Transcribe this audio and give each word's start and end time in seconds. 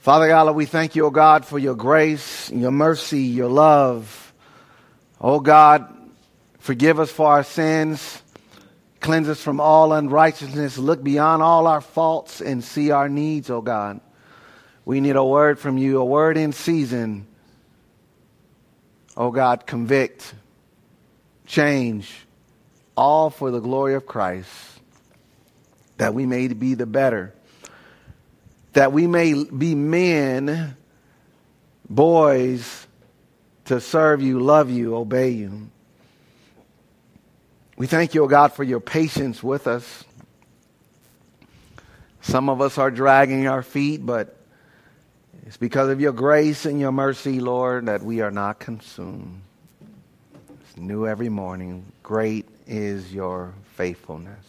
Father 0.00 0.28
God, 0.28 0.56
we 0.56 0.64
thank 0.64 0.96
you, 0.96 1.04
O 1.04 1.10
God, 1.10 1.44
for 1.44 1.58
your 1.58 1.74
grace, 1.74 2.50
your 2.50 2.70
mercy, 2.70 3.20
your 3.20 3.50
love. 3.50 4.32
O 5.20 5.40
God, 5.40 5.94
forgive 6.58 6.98
us 6.98 7.10
for 7.10 7.26
our 7.26 7.44
sins. 7.44 8.22
Cleanse 9.00 9.28
us 9.28 9.42
from 9.42 9.60
all 9.60 9.92
unrighteousness. 9.92 10.78
Look 10.78 11.02
beyond 11.02 11.42
all 11.42 11.66
our 11.66 11.82
faults 11.82 12.40
and 12.40 12.64
see 12.64 12.90
our 12.90 13.10
needs, 13.10 13.50
O 13.50 13.60
God. 13.60 14.00
We 14.86 15.02
need 15.02 15.16
a 15.16 15.24
word 15.24 15.58
from 15.58 15.76
you, 15.76 16.00
a 16.00 16.04
word 16.04 16.38
in 16.38 16.54
season. 16.54 17.26
O 19.18 19.30
God, 19.30 19.66
convict, 19.66 20.32
change, 21.44 22.10
all 22.96 23.28
for 23.28 23.50
the 23.50 23.60
glory 23.60 23.92
of 23.92 24.06
Christ, 24.06 24.48
that 25.98 26.14
we 26.14 26.24
may 26.24 26.48
be 26.48 26.72
the 26.72 26.86
better 26.86 27.34
that 28.72 28.92
we 28.92 29.06
may 29.06 29.44
be 29.44 29.74
men, 29.74 30.76
boys, 31.88 32.86
to 33.66 33.80
serve 33.80 34.22
you, 34.22 34.40
love 34.40 34.70
you, 34.70 34.96
obey 34.96 35.30
you. 35.30 35.70
We 37.76 37.86
thank 37.86 38.14
you, 38.14 38.24
O 38.24 38.28
God, 38.28 38.52
for 38.52 38.62
your 38.62 38.80
patience 38.80 39.42
with 39.42 39.66
us. 39.66 40.04
Some 42.20 42.48
of 42.48 42.60
us 42.60 42.76
are 42.78 42.90
dragging 42.90 43.46
our 43.46 43.62
feet, 43.62 44.04
but 44.04 44.36
it's 45.46 45.56
because 45.56 45.88
of 45.88 46.00
your 46.00 46.12
grace 46.12 46.66
and 46.66 46.78
your 46.78 46.92
mercy, 46.92 47.40
Lord, 47.40 47.86
that 47.86 48.02
we 48.02 48.20
are 48.20 48.30
not 48.30 48.58
consumed. 48.58 49.40
It's 50.60 50.76
new 50.76 51.06
every 51.06 51.30
morning. 51.30 51.84
Great 52.02 52.46
is 52.66 53.12
your 53.12 53.54
faithfulness. 53.76 54.44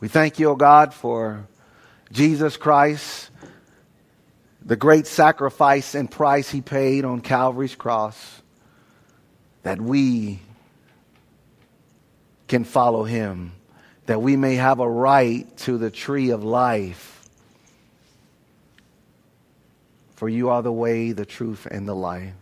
We 0.00 0.08
thank 0.08 0.38
you, 0.38 0.50
O 0.50 0.54
God, 0.54 0.94
for 0.94 1.46
Jesus 2.12 2.56
Christ, 2.56 3.30
the 4.64 4.76
great 4.76 5.06
sacrifice 5.06 5.94
and 5.94 6.10
price 6.10 6.50
he 6.50 6.60
paid 6.60 7.04
on 7.04 7.20
Calvary's 7.20 7.74
cross, 7.74 8.42
that 9.62 9.80
we 9.80 10.40
can 12.48 12.64
follow 12.64 13.04
him, 13.04 13.52
that 14.06 14.22
we 14.22 14.36
may 14.36 14.54
have 14.56 14.80
a 14.80 14.88
right 14.88 15.56
to 15.58 15.78
the 15.78 15.90
tree 15.90 16.30
of 16.30 16.44
life. 16.44 17.28
For 20.14 20.28
you 20.28 20.48
are 20.50 20.62
the 20.62 20.72
way, 20.72 21.12
the 21.12 21.26
truth, 21.26 21.66
and 21.70 21.86
the 21.86 21.94
life. 21.94 22.32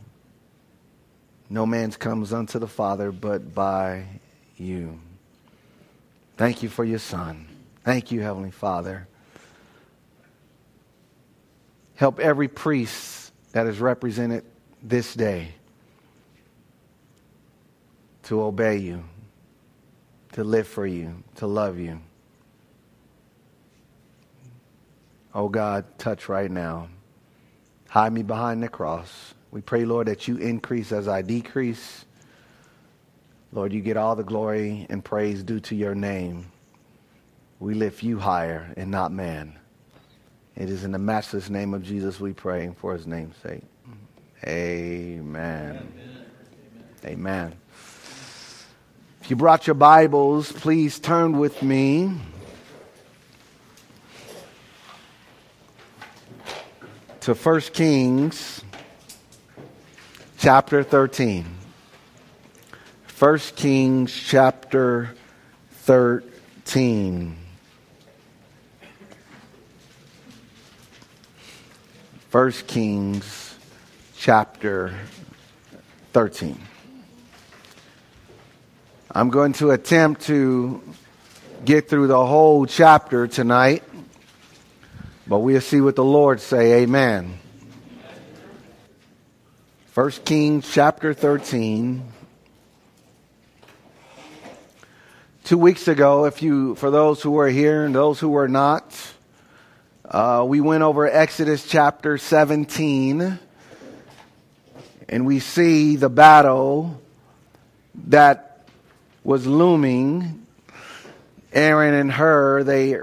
No 1.50 1.66
man 1.66 1.90
comes 1.92 2.32
unto 2.32 2.58
the 2.58 2.68
Father 2.68 3.12
but 3.12 3.54
by 3.54 4.06
you. 4.56 5.00
Thank 6.36 6.62
you 6.62 6.68
for 6.68 6.84
your 6.84 6.98
Son. 6.98 7.46
Thank 7.84 8.12
you, 8.12 8.20
Heavenly 8.20 8.50
Father. 8.50 9.08
Help 11.96 12.18
every 12.18 12.48
priest 12.48 13.32
that 13.52 13.66
is 13.66 13.80
represented 13.80 14.44
this 14.82 15.14
day 15.14 15.52
to 18.24 18.42
obey 18.42 18.78
you, 18.78 19.04
to 20.32 20.42
live 20.42 20.66
for 20.66 20.86
you, 20.86 21.22
to 21.36 21.46
love 21.46 21.78
you. 21.78 22.00
Oh 25.34 25.48
God, 25.48 25.84
touch 25.98 26.28
right 26.28 26.50
now. 26.50 26.88
Hide 27.88 28.12
me 28.12 28.22
behind 28.22 28.62
the 28.62 28.68
cross. 28.68 29.34
We 29.50 29.60
pray, 29.60 29.84
Lord, 29.84 30.08
that 30.08 30.26
you 30.26 30.36
increase 30.36 30.90
as 30.90 31.06
I 31.06 31.22
decrease. 31.22 32.04
Lord, 33.52 33.72
you 33.72 33.80
get 33.80 33.96
all 33.96 34.16
the 34.16 34.24
glory 34.24 34.86
and 34.90 35.04
praise 35.04 35.44
due 35.44 35.60
to 35.60 35.76
your 35.76 35.94
name. 35.94 36.50
We 37.60 37.74
lift 37.74 38.02
you 38.02 38.18
higher 38.18 38.72
and 38.76 38.90
not 38.90 39.12
man. 39.12 39.58
It 40.56 40.70
is 40.70 40.84
in 40.84 40.92
the 40.92 40.98
matchless 40.98 41.50
name 41.50 41.74
of 41.74 41.82
Jesus 41.82 42.20
we 42.20 42.32
pray 42.32 42.70
for 42.78 42.92
his 42.92 43.06
name's 43.06 43.36
sake. 43.38 43.62
Amen. 44.46 45.88
Amen. 45.94 46.26
Amen. 47.04 47.54
If 49.20 49.30
you 49.30 49.36
brought 49.36 49.66
your 49.66 49.74
Bibles, 49.74 50.52
please 50.52 50.98
turn 50.98 51.38
with 51.38 51.62
me 51.62 52.12
to 57.20 57.34
1 57.34 57.60
Kings 57.72 58.62
chapter 60.38 60.82
13. 60.82 61.46
1 63.18 63.38
Kings 63.56 64.12
chapter 64.12 65.14
13. 65.70 67.43
1 72.34 72.50
Kings 72.66 73.54
chapter 74.16 74.92
13. 76.12 76.58
I'm 79.08 79.30
going 79.30 79.52
to 79.52 79.70
attempt 79.70 80.22
to 80.22 80.82
get 81.64 81.88
through 81.88 82.08
the 82.08 82.26
whole 82.26 82.66
chapter 82.66 83.28
tonight, 83.28 83.84
but 85.28 85.38
we'll 85.38 85.60
see 85.60 85.80
what 85.80 85.94
the 85.94 86.02
Lord 86.02 86.40
say. 86.40 86.82
Amen. 86.82 87.38
1 89.94 90.10
Kings 90.24 90.68
chapter 90.68 91.14
13. 91.14 92.02
Two 95.44 95.58
weeks 95.58 95.86
ago, 95.86 96.24
if 96.24 96.42
you, 96.42 96.74
for 96.74 96.90
those 96.90 97.22
who 97.22 97.30
were 97.30 97.48
here 97.48 97.84
and 97.84 97.94
those 97.94 98.18
who 98.18 98.28
were 98.28 98.48
not, 98.48 99.13
uh, 100.08 100.44
we 100.46 100.60
went 100.60 100.82
over 100.82 101.06
Exodus 101.06 101.66
chapter 101.66 102.18
17, 102.18 103.38
and 105.08 105.26
we 105.26 105.40
see 105.40 105.96
the 105.96 106.10
battle 106.10 107.00
that 108.08 108.68
was 109.22 109.46
looming. 109.46 110.44
Aaron 111.54 111.94
and 111.94 112.12
Hur, 112.12 112.64
they, 112.64 112.96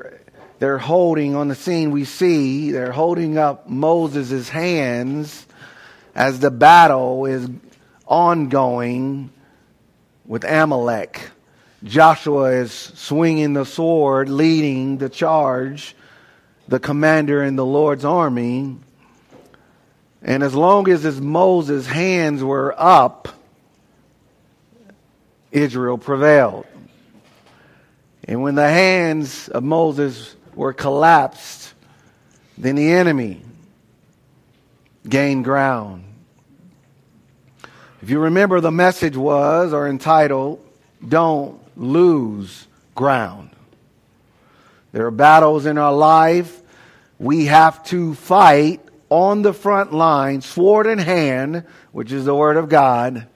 they're 0.59 0.77
holding 0.77 1.35
on 1.35 1.47
the 1.47 1.55
scene. 1.55 1.89
We 1.89 2.05
see 2.05 2.71
they're 2.71 2.91
holding 2.91 3.35
up 3.35 3.67
Moses' 3.67 4.47
hands 4.47 5.47
as 6.13 6.39
the 6.39 6.51
battle 6.51 7.25
is 7.25 7.49
ongoing 8.05 9.31
with 10.27 10.43
Amalek. 10.43 11.31
Joshua 11.83 12.51
is 12.51 12.71
swinging 12.71 13.53
the 13.53 13.65
sword, 13.65 14.29
leading 14.29 14.99
the 14.99 15.09
charge 15.09 15.95
the 16.71 16.79
commander 16.79 17.43
in 17.43 17.57
the 17.57 17.65
Lord's 17.65 18.05
army. 18.05 18.77
And 20.21 20.41
as 20.41 20.55
long 20.55 20.87
as 20.87 21.03
his 21.03 21.19
Moses' 21.19 21.85
hands 21.85 22.41
were 22.41 22.73
up, 22.77 23.27
Israel 25.51 25.97
prevailed. 25.97 26.65
And 28.23 28.41
when 28.41 28.55
the 28.55 28.69
hands 28.69 29.49
of 29.49 29.63
Moses 29.63 30.33
were 30.55 30.71
collapsed, 30.71 31.73
then 32.57 32.75
the 32.75 32.93
enemy 32.93 33.41
gained 35.09 35.43
ground. 35.43 36.05
If 38.01 38.09
you 38.09 38.19
remember, 38.19 38.61
the 38.61 38.71
message 38.71 39.17
was 39.17 39.73
or 39.73 39.89
entitled, 39.89 40.65
Don't 41.05 41.59
Lose 41.75 42.65
Ground. 42.95 43.50
There 44.91 45.05
are 45.05 45.11
battles 45.11 45.65
in 45.65 45.77
our 45.77 45.93
life 45.93 46.61
we 47.21 47.45
have 47.45 47.83
to 47.85 48.15
fight 48.15 48.81
on 49.09 49.43
the 49.43 49.53
front 49.53 49.93
line, 49.93 50.41
sword 50.41 50.87
in 50.87 50.97
hand, 50.97 51.65
which 51.91 52.11
is 52.11 52.25
the 52.25 52.33
word 52.33 52.57
of 52.57 52.67
God, 52.67 53.27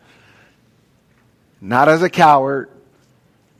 not 1.61 1.87
as 1.87 2.01
a 2.01 2.09
coward, 2.09 2.69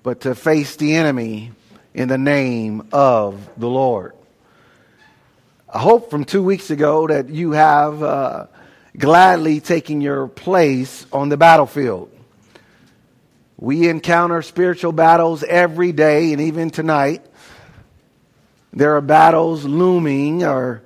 but 0.02 0.22
to 0.22 0.34
face 0.34 0.78
the 0.78 0.96
enemy 0.96 1.52
in 1.94 2.08
the 2.08 2.18
name 2.18 2.88
of 2.92 3.50
the 3.58 3.70
Lord. 3.70 4.14
I 5.72 5.80
hope 5.80 6.10
from 6.10 6.26
two 6.26 6.42
weeks 6.42 6.72
ago 6.72 7.08
that 7.08 7.30
you 7.30 7.52
have 7.52 8.02
uh, 8.02 8.48
gladly 8.98 9.60
taken 9.60 10.02
your 10.02 10.28
place 10.28 11.06
on 11.12 11.30
the 11.30 11.38
battlefield. 11.38 12.10
We 13.58 13.90
encounter 13.90 14.42
spiritual 14.42 14.92
battles 14.92 15.44
every 15.44 15.92
day 15.92 16.34
and 16.34 16.42
even 16.42 16.72
tonight. 16.72 17.26
There 18.76 18.98
are 18.98 19.02
battles 19.02 19.64
looming 19.64 20.44
or 20.44 20.82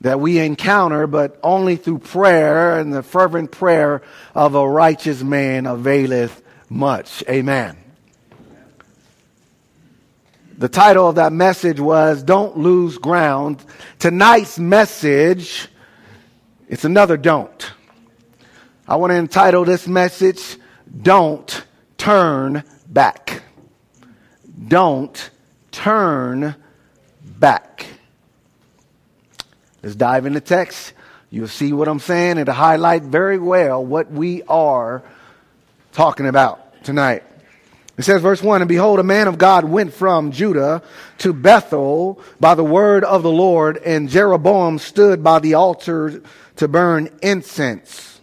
that 0.00 0.18
we 0.18 0.38
encounter, 0.38 1.06
but 1.06 1.38
only 1.42 1.76
through 1.76 1.98
prayer 1.98 2.78
and 2.78 2.92
the 2.92 3.02
fervent 3.02 3.52
prayer 3.52 4.02
of 4.34 4.54
a 4.54 4.68
righteous 4.68 5.22
man 5.22 5.66
availeth 5.66 6.42
much. 6.68 7.22
Amen. 7.28 7.76
The 10.58 10.68
title 10.68 11.08
of 11.08 11.16
that 11.16 11.32
message 11.32 11.78
was 11.78 12.22
Don't 12.22 12.56
Lose 12.56 12.98
Ground. 12.98 13.64
Tonight's 13.98 14.58
message, 14.58 15.68
it's 16.68 16.84
another 16.84 17.16
don't. 17.16 17.72
I 18.88 18.96
want 18.96 19.10
to 19.10 19.16
entitle 19.16 19.64
this 19.64 19.86
message, 19.86 20.56
Don't 21.02 21.64
Turn 21.96 22.64
Back. 22.88 23.42
Don't 24.68 25.30
turn 25.70 26.54
back. 27.42 27.86
Let's 29.82 29.96
dive 29.96 30.26
into 30.26 30.40
text. 30.40 30.92
You'll 31.28 31.48
see 31.48 31.72
what 31.72 31.88
I'm 31.88 31.98
saying 31.98 32.38
and 32.38 32.46
to 32.46 32.52
highlight 32.52 33.02
very 33.02 33.36
well 33.36 33.84
what 33.84 34.12
we 34.12 34.44
are 34.44 35.02
talking 35.90 36.28
about 36.28 36.84
tonight. 36.84 37.24
It 37.98 38.04
says, 38.04 38.22
verse 38.22 38.44
1 38.44 38.62
And 38.62 38.68
behold, 38.68 39.00
a 39.00 39.02
man 39.02 39.26
of 39.26 39.38
God 39.38 39.64
went 39.64 39.92
from 39.92 40.30
Judah 40.30 40.84
to 41.18 41.32
Bethel 41.32 42.22
by 42.38 42.54
the 42.54 42.62
word 42.62 43.02
of 43.02 43.24
the 43.24 43.32
Lord, 43.32 43.76
and 43.78 44.08
Jeroboam 44.08 44.78
stood 44.78 45.24
by 45.24 45.40
the 45.40 45.54
altar 45.54 46.22
to 46.56 46.68
burn 46.68 47.10
incense. 47.22 48.20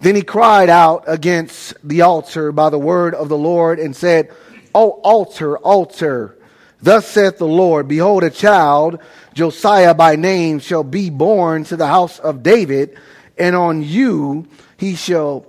Then 0.00 0.14
he 0.14 0.22
cried 0.22 0.70
out 0.70 1.04
against 1.06 1.74
the 1.86 2.00
altar 2.00 2.52
by 2.52 2.70
the 2.70 2.78
word 2.78 3.14
of 3.14 3.28
the 3.28 3.36
Lord 3.36 3.78
and 3.78 3.94
said, 3.94 4.32
O 4.74 4.92
altar, 5.02 5.58
altar, 5.58 6.37
thus 6.80 7.06
saith 7.06 7.38
the 7.38 7.46
Lord, 7.46 7.88
Behold, 7.88 8.24
a 8.24 8.30
child, 8.30 9.00
Josiah 9.34 9.94
by 9.94 10.16
name, 10.16 10.58
shall 10.58 10.84
be 10.84 11.10
born 11.10 11.64
to 11.64 11.76
the 11.76 11.86
house 11.86 12.18
of 12.18 12.42
David, 12.42 12.98
and 13.36 13.54
on 13.54 13.82
you 13.82 14.46
he 14.76 14.94
shall 14.94 15.46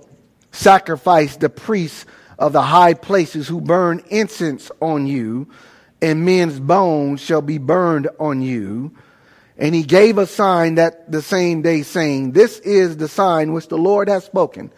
sacrifice 0.52 1.36
the 1.36 1.48
priests 1.48 2.06
of 2.38 2.52
the 2.52 2.62
high 2.62 2.94
places 2.94 3.46
who 3.46 3.60
burn 3.60 4.02
incense 4.08 4.70
on 4.80 5.06
you, 5.06 5.48
and 6.02 6.24
men's 6.24 6.58
bones 6.58 7.20
shall 7.20 7.42
be 7.42 7.58
burned 7.58 8.08
on 8.18 8.40
you. 8.40 8.92
And 9.58 9.74
he 9.74 9.82
gave 9.82 10.16
a 10.16 10.26
sign 10.26 10.76
that 10.76 11.12
the 11.12 11.20
same 11.20 11.60
day, 11.60 11.82
saying, 11.82 12.32
This 12.32 12.58
is 12.60 12.96
the 12.96 13.08
sign 13.08 13.52
which 13.52 13.68
the 13.68 13.76
Lord 13.76 14.08
has 14.08 14.24
spoken. 14.24 14.72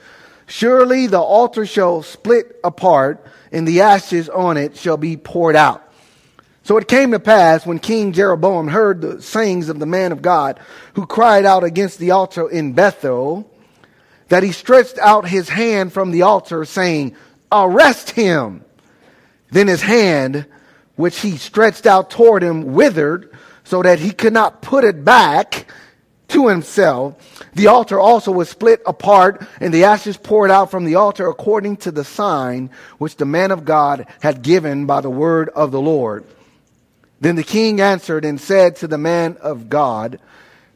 Surely 0.46 1.06
the 1.06 1.20
altar 1.20 1.64
shall 1.64 2.02
split 2.02 2.58
apart, 2.64 3.24
and 3.52 3.66
the 3.66 3.82
ashes 3.82 4.28
on 4.28 4.56
it 4.56 4.76
shall 4.76 4.96
be 4.96 5.16
poured 5.16 5.54
out. 5.54 5.91
So 6.64 6.76
it 6.76 6.86
came 6.86 7.10
to 7.10 7.18
pass 7.18 7.66
when 7.66 7.80
King 7.80 8.12
Jeroboam 8.12 8.68
heard 8.68 9.00
the 9.00 9.20
sayings 9.20 9.68
of 9.68 9.80
the 9.80 9.86
man 9.86 10.12
of 10.12 10.22
God 10.22 10.60
who 10.94 11.06
cried 11.06 11.44
out 11.44 11.64
against 11.64 11.98
the 11.98 12.12
altar 12.12 12.48
in 12.48 12.72
Bethel, 12.72 13.50
that 14.28 14.42
he 14.42 14.52
stretched 14.52 14.98
out 14.98 15.28
his 15.28 15.48
hand 15.48 15.92
from 15.92 16.10
the 16.10 16.22
altar, 16.22 16.64
saying, 16.64 17.16
Arrest 17.50 18.10
him. 18.10 18.64
Then 19.50 19.66
his 19.66 19.82
hand, 19.82 20.46
which 20.96 21.20
he 21.20 21.36
stretched 21.36 21.84
out 21.84 22.10
toward 22.10 22.42
him, 22.42 22.72
withered, 22.72 23.30
so 23.64 23.82
that 23.82 23.98
he 23.98 24.12
could 24.12 24.32
not 24.32 24.62
put 24.62 24.84
it 24.84 25.04
back 25.04 25.66
to 26.28 26.48
himself. 26.48 27.42
The 27.54 27.66
altar 27.66 28.00
also 28.00 28.32
was 28.32 28.48
split 28.48 28.80
apart, 28.86 29.46
and 29.60 29.74
the 29.74 29.84
ashes 29.84 30.16
poured 30.16 30.50
out 30.50 30.70
from 30.70 30.84
the 30.84 30.94
altar 30.94 31.28
according 31.28 31.78
to 31.78 31.90
the 31.90 32.04
sign 32.04 32.70
which 32.98 33.16
the 33.16 33.26
man 33.26 33.50
of 33.50 33.64
God 33.64 34.06
had 34.20 34.42
given 34.42 34.86
by 34.86 35.00
the 35.00 35.10
word 35.10 35.50
of 35.50 35.72
the 35.72 35.80
Lord. 35.80 36.24
Then 37.22 37.36
the 37.36 37.44
king 37.44 37.80
answered 37.80 38.24
and 38.24 38.40
said 38.40 38.74
to 38.76 38.88
the 38.88 38.98
man 38.98 39.36
of 39.40 39.68
God, 39.68 40.18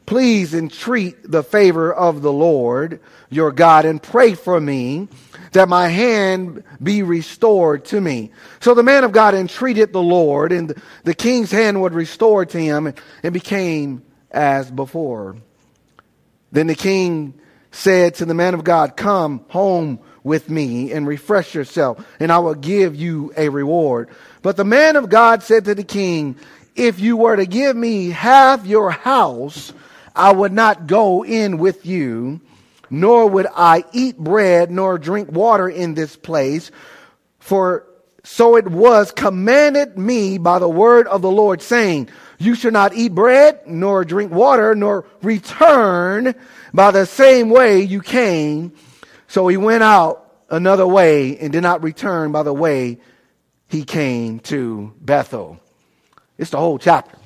Please 0.05 0.53
entreat 0.53 1.29
the 1.29 1.43
favor 1.43 1.93
of 1.93 2.21
the 2.21 2.31
Lord 2.31 3.01
your 3.29 3.51
God 3.51 3.83
and 3.83 4.01
pray 4.01 4.33
for 4.33 4.57
me 4.57 5.09
that 5.51 5.67
my 5.67 5.89
hand 5.89 6.63
be 6.81 7.03
restored 7.03 7.83
to 7.85 7.99
me. 7.99 8.31
So 8.61 8.73
the 8.73 8.81
man 8.81 9.03
of 9.03 9.11
God 9.11 9.35
entreated 9.35 9.91
the 9.91 10.01
Lord, 10.01 10.53
and 10.53 10.73
the 11.03 11.13
king's 11.13 11.51
hand 11.51 11.81
was 11.81 11.91
restored 11.91 12.49
to 12.51 12.59
him 12.59 12.93
and 13.23 13.33
became 13.33 14.03
as 14.31 14.71
before. 14.71 15.35
Then 16.53 16.67
the 16.67 16.75
king 16.75 17.33
said 17.71 18.15
to 18.15 18.25
the 18.25 18.33
man 18.33 18.53
of 18.53 18.63
God, 18.63 18.95
Come 18.95 19.43
home 19.49 19.99
with 20.23 20.49
me 20.49 20.91
and 20.91 21.07
refresh 21.07 21.53
yourself, 21.55 22.05
and 22.19 22.31
I 22.31 22.39
will 22.39 22.55
give 22.55 22.95
you 22.95 23.33
a 23.35 23.49
reward. 23.49 24.09
But 24.41 24.57
the 24.57 24.65
man 24.65 24.95
of 24.95 25.09
God 25.09 25.43
said 25.43 25.65
to 25.65 25.75
the 25.75 25.83
king, 25.83 26.35
If 26.75 26.99
you 26.99 27.17
were 27.17 27.35
to 27.35 27.45
give 27.45 27.75
me 27.75 28.09
half 28.09 28.65
your 28.65 28.91
house, 28.91 29.73
I 30.15 30.31
would 30.31 30.53
not 30.53 30.87
go 30.87 31.23
in 31.23 31.57
with 31.57 31.85
you, 31.85 32.41
nor 32.89 33.27
would 33.27 33.47
I 33.55 33.83
eat 33.93 34.17
bread 34.17 34.71
nor 34.71 34.97
drink 34.97 35.31
water 35.31 35.69
in 35.69 35.93
this 35.93 36.15
place. 36.15 36.71
For 37.39 37.85
so 38.23 38.57
it 38.57 38.67
was 38.67 39.11
commanded 39.11 39.97
me 39.97 40.37
by 40.37 40.59
the 40.59 40.67
word 40.67 41.07
of 41.07 41.21
the 41.21 41.31
Lord, 41.31 41.61
saying, 41.61 42.09
You 42.37 42.55
shall 42.55 42.71
not 42.71 42.93
eat 42.93 43.15
bread 43.15 43.61
nor 43.65 44.03
drink 44.03 44.33
water, 44.33 44.75
nor 44.75 45.05
return 45.21 46.35
by 46.73 46.91
the 46.91 47.05
same 47.05 47.49
way 47.49 47.81
you 47.81 48.01
came. 48.01 48.73
So 49.27 49.47
he 49.47 49.57
went 49.57 49.83
out 49.83 50.29
another 50.49 50.85
way 50.85 51.37
and 51.37 51.53
did 51.53 51.61
not 51.61 51.83
return 51.83 52.31
by 52.31 52.43
the 52.43 52.53
way 52.53 52.99
he 53.67 53.83
came 53.83 54.39
to 54.41 54.93
Bethel. 55.01 55.59
It's 56.37 56.51
the 56.51 56.57
whole 56.57 56.77
chapter. 56.77 57.17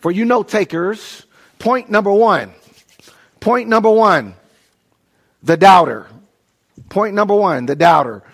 For 0.00 0.10
you 0.10 0.24
note 0.24 0.48
takers, 0.48 1.26
Point 1.62 1.88
number 1.88 2.12
one. 2.12 2.50
Point 3.38 3.68
number 3.68 3.88
one. 3.88 4.34
The 5.44 5.56
doubter. 5.56 6.08
Point 6.88 7.14
number 7.14 7.36
one. 7.36 7.66
The 7.66 7.76
doubter. 7.76 8.24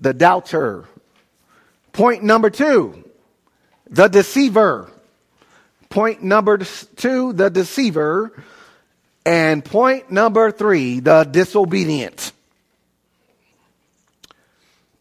The 0.00 0.12
doubter. 0.12 0.88
Point 1.92 2.24
number 2.24 2.50
two. 2.50 3.08
The 3.88 4.08
deceiver. 4.08 4.90
Point 5.88 6.24
number 6.24 6.58
two. 6.58 7.32
The 7.32 7.48
deceiver. 7.48 8.42
And 9.24 9.64
point 9.64 10.10
number 10.10 10.50
three. 10.50 10.98
The 10.98 11.22
disobedient. 11.22 12.32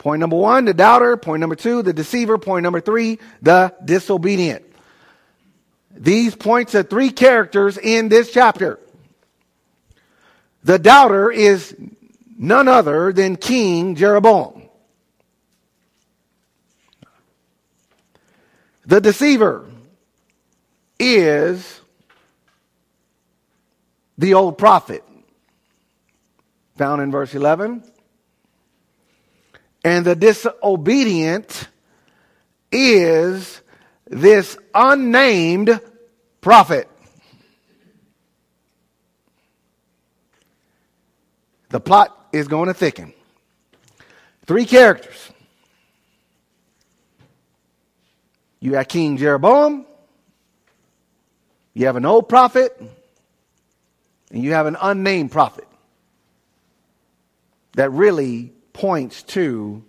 Point 0.01 0.19
number 0.19 0.35
one, 0.35 0.65
the 0.65 0.73
doubter. 0.73 1.15
Point 1.15 1.41
number 1.41 1.55
two, 1.55 1.83
the 1.83 1.93
deceiver. 1.93 2.39
Point 2.39 2.63
number 2.63 2.81
three, 2.81 3.19
the 3.43 3.71
disobedient. 3.85 4.65
These 5.91 6.33
points 6.33 6.73
are 6.73 6.81
three 6.81 7.11
characters 7.11 7.77
in 7.77 8.09
this 8.09 8.31
chapter. 8.33 8.79
The 10.63 10.79
doubter 10.79 11.31
is 11.31 11.75
none 12.35 12.67
other 12.67 13.13
than 13.13 13.35
King 13.35 13.93
Jeroboam. 13.93 14.63
The 18.87 19.01
deceiver 19.01 19.69
is 20.97 21.79
the 24.17 24.33
old 24.33 24.57
prophet, 24.57 25.03
found 26.75 27.03
in 27.03 27.11
verse 27.11 27.35
11. 27.35 27.83
And 29.83 30.05
the 30.05 30.15
disobedient 30.15 31.67
is 32.71 33.61
this 34.05 34.57
unnamed 34.73 35.79
prophet. 36.39 36.87
The 41.69 41.79
plot 41.79 42.27
is 42.31 42.47
going 42.47 42.67
to 42.67 42.73
thicken. 42.73 43.13
Three 44.45 44.65
characters. 44.65 45.31
You 48.59 48.75
have 48.75 48.87
King 48.87 49.17
Jeroboam, 49.17 49.87
you 51.73 51.87
have 51.87 51.95
an 51.95 52.05
old 52.05 52.29
prophet, 52.29 52.79
and 54.29 54.43
you 54.43 54.53
have 54.53 54.67
an 54.67 54.77
unnamed 54.79 55.31
prophet 55.31 55.67
that 57.73 57.91
really 57.91 58.53
points 58.73 59.23
to 59.23 59.83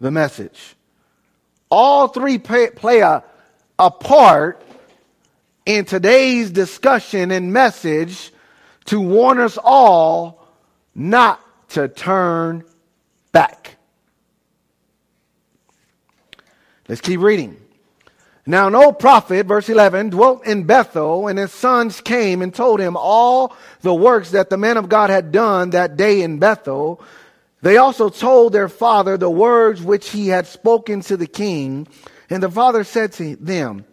the 0.00 0.10
message. 0.10 0.76
All 1.70 2.08
three 2.08 2.38
play, 2.38 3.00
a, 3.00 3.24
a 3.78 3.90
part 3.90 4.62
in 5.64 5.84
today's 5.84 6.50
discussion 6.50 7.30
and 7.30 7.52
message 7.52 8.32
to 8.86 9.00
warn 9.00 9.40
us 9.40 9.58
all 9.62 10.46
not 10.94 11.40
to 11.70 11.88
turn 11.88 12.64
back. 13.32 13.76
Let's 16.88 17.00
keep 17.00 17.20
reading. 17.20 17.56
Now, 18.48 18.68
an 18.68 18.76
old 18.76 19.00
prophet, 19.00 19.46
verse 19.46 19.68
11, 19.68 20.10
dwelt 20.10 20.46
in 20.46 20.62
Bethel, 20.62 21.26
and 21.26 21.36
his 21.36 21.52
sons 21.52 22.00
came 22.00 22.42
and 22.42 22.54
told 22.54 22.78
him 22.78 22.96
all 22.96 23.56
the 23.80 23.92
works 23.92 24.30
that 24.30 24.50
the 24.50 24.56
man 24.56 24.76
of 24.76 24.88
God 24.88 25.10
had 25.10 25.32
done 25.32 25.70
that 25.70 25.96
day 25.96 26.22
in 26.22 26.38
Bethel. 26.38 27.02
They 27.66 27.78
also 27.78 28.10
told 28.10 28.52
their 28.52 28.68
father 28.68 29.16
the 29.16 29.28
words 29.28 29.82
which 29.82 30.10
he 30.10 30.28
had 30.28 30.46
spoken 30.46 31.00
to 31.00 31.16
the 31.16 31.26
king. 31.26 31.88
And 32.30 32.40
the 32.40 32.48
father 32.48 32.84
said 32.84 33.10
to 33.14 33.34
them, 33.34 33.84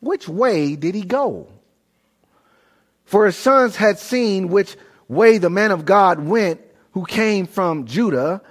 which 0.00 0.28
way 0.28 0.76
did 0.76 0.94
he 0.94 1.00
go? 1.00 1.48
For 3.06 3.24
his 3.24 3.34
sons 3.34 3.74
had 3.74 3.98
seen 3.98 4.48
which 4.48 4.76
way 5.08 5.38
the 5.38 5.48
man 5.48 5.70
of 5.70 5.86
God 5.86 6.18
went 6.18 6.60
who 6.90 7.06
came 7.06 7.46
from 7.46 7.86
Judah. 7.86 8.42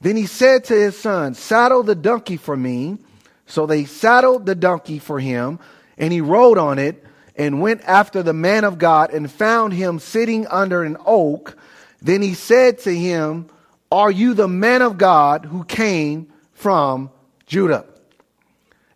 Then 0.00 0.16
he 0.16 0.26
said 0.26 0.64
to 0.64 0.74
his 0.74 0.98
sons, 0.98 1.38
Saddle 1.38 1.84
the 1.84 1.94
donkey 1.94 2.38
for 2.38 2.56
me. 2.56 2.98
So 3.46 3.66
they 3.66 3.84
saddled 3.84 4.46
the 4.46 4.56
donkey 4.56 4.98
for 4.98 5.20
him, 5.20 5.60
and 5.96 6.12
he 6.12 6.22
rode 6.22 6.58
on 6.58 6.80
it 6.80 7.04
and 7.36 7.62
went 7.62 7.82
after 7.82 8.24
the 8.24 8.32
man 8.32 8.64
of 8.64 8.78
God 8.78 9.12
and 9.12 9.30
found 9.30 9.74
him 9.74 10.00
sitting 10.00 10.44
under 10.48 10.82
an 10.82 10.96
oak. 11.06 11.56
Then 12.02 12.20
he 12.20 12.34
said 12.34 12.80
to 12.80 12.92
him, 12.92 13.48
Are 13.90 14.10
you 14.10 14.34
the 14.34 14.48
man 14.48 14.82
of 14.82 14.98
God 14.98 15.44
who 15.44 15.64
came 15.64 16.32
from 16.52 17.10
Judah? 17.46 17.86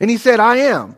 And 0.01 0.11
he 0.11 0.19
said, 0.19 0.41
I 0.41 0.57
am. 0.57 0.97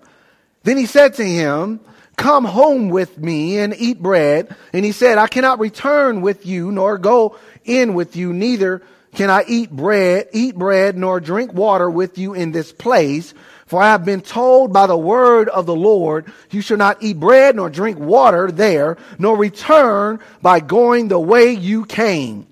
Then 0.62 0.76
he 0.76 0.86
said 0.86 1.14
to 1.14 1.24
him, 1.24 1.80
come 2.16 2.44
home 2.44 2.88
with 2.88 3.18
me 3.18 3.58
and 3.58 3.74
eat 3.76 4.00
bread. 4.00 4.54
And 4.72 4.84
he 4.84 4.92
said, 4.92 5.18
I 5.18 5.26
cannot 5.26 5.58
return 5.58 6.22
with 6.22 6.46
you 6.46 6.72
nor 6.72 6.98
go 6.98 7.38
in 7.64 7.94
with 7.94 8.16
you. 8.16 8.32
Neither 8.32 8.82
can 9.14 9.30
I 9.30 9.44
eat 9.46 9.70
bread, 9.70 10.28
eat 10.32 10.56
bread 10.56 10.96
nor 10.96 11.20
drink 11.20 11.52
water 11.52 11.88
with 11.88 12.18
you 12.18 12.34
in 12.34 12.52
this 12.52 12.72
place. 12.72 13.34
For 13.66 13.80
I 13.80 13.88
have 13.92 14.04
been 14.04 14.20
told 14.20 14.72
by 14.72 14.86
the 14.86 14.96
word 14.96 15.48
of 15.48 15.66
the 15.66 15.74
Lord, 15.74 16.32
you 16.50 16.60
shall 16.60 16.76
not 16.76 17.02
eat 17.02 17.18
bread 17.18 17.56
nor 17.56 17.70
drink 17.70 17.98
water 17.98 18.50
there, 18.50 18.98
nor 19.18 19.36
return 19.36 20.20
by 20.42 20.60
going 20.60 21.08
the 21.08 21.20
way 21.20 21.52
you 21.52 21.84
came. 21.84 22.46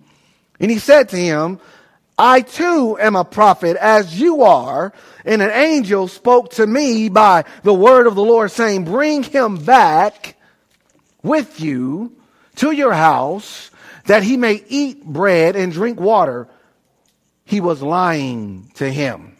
And 0.62 0.70
he 0.70 0.78
said 0.78 1.10
to 1.10 1.16
him, 1.16 1.60
I 2.16 2.40
too 2.40 2.96
am 2.98 3.16
a 3.16 3.24
prophet 3.24 3.76
as 3.76 4.18
you 4.18 4.42
are. 4.42 4.92
And 5.24 5.42
an 5.42 5.50
angel 5.50 6.08
spoke 6.08 6.52
to 6.52 6.66
me 6.66 7.08
by 7.08 7.44
the 7.64 7.74
word 7.74 8.06
of 8.06 8.14
the 8.14 8.24
Lord 8.24 8.50
saying, 8.50 8.84
bring 8.84 9.24
him 9.24 9.64
back 9.64 10.36
with 11.22 11.60
you 11.60 12.16
to 12.56 12.70
your 12.70 12.92
house 12.92 13.70
that 14.06 14.22
he 14.22 14.36
may 14.36 14.62
eat 14.68 15.04
bread 15.04 15.56
and 15.56 15.72
drink 15.72 16.00
water. 16.00 16.48
He 17.44 17.60
was 17.60 17.82
lying 17.82 18.70
to 18.74 18.90
him. 18.90 19.36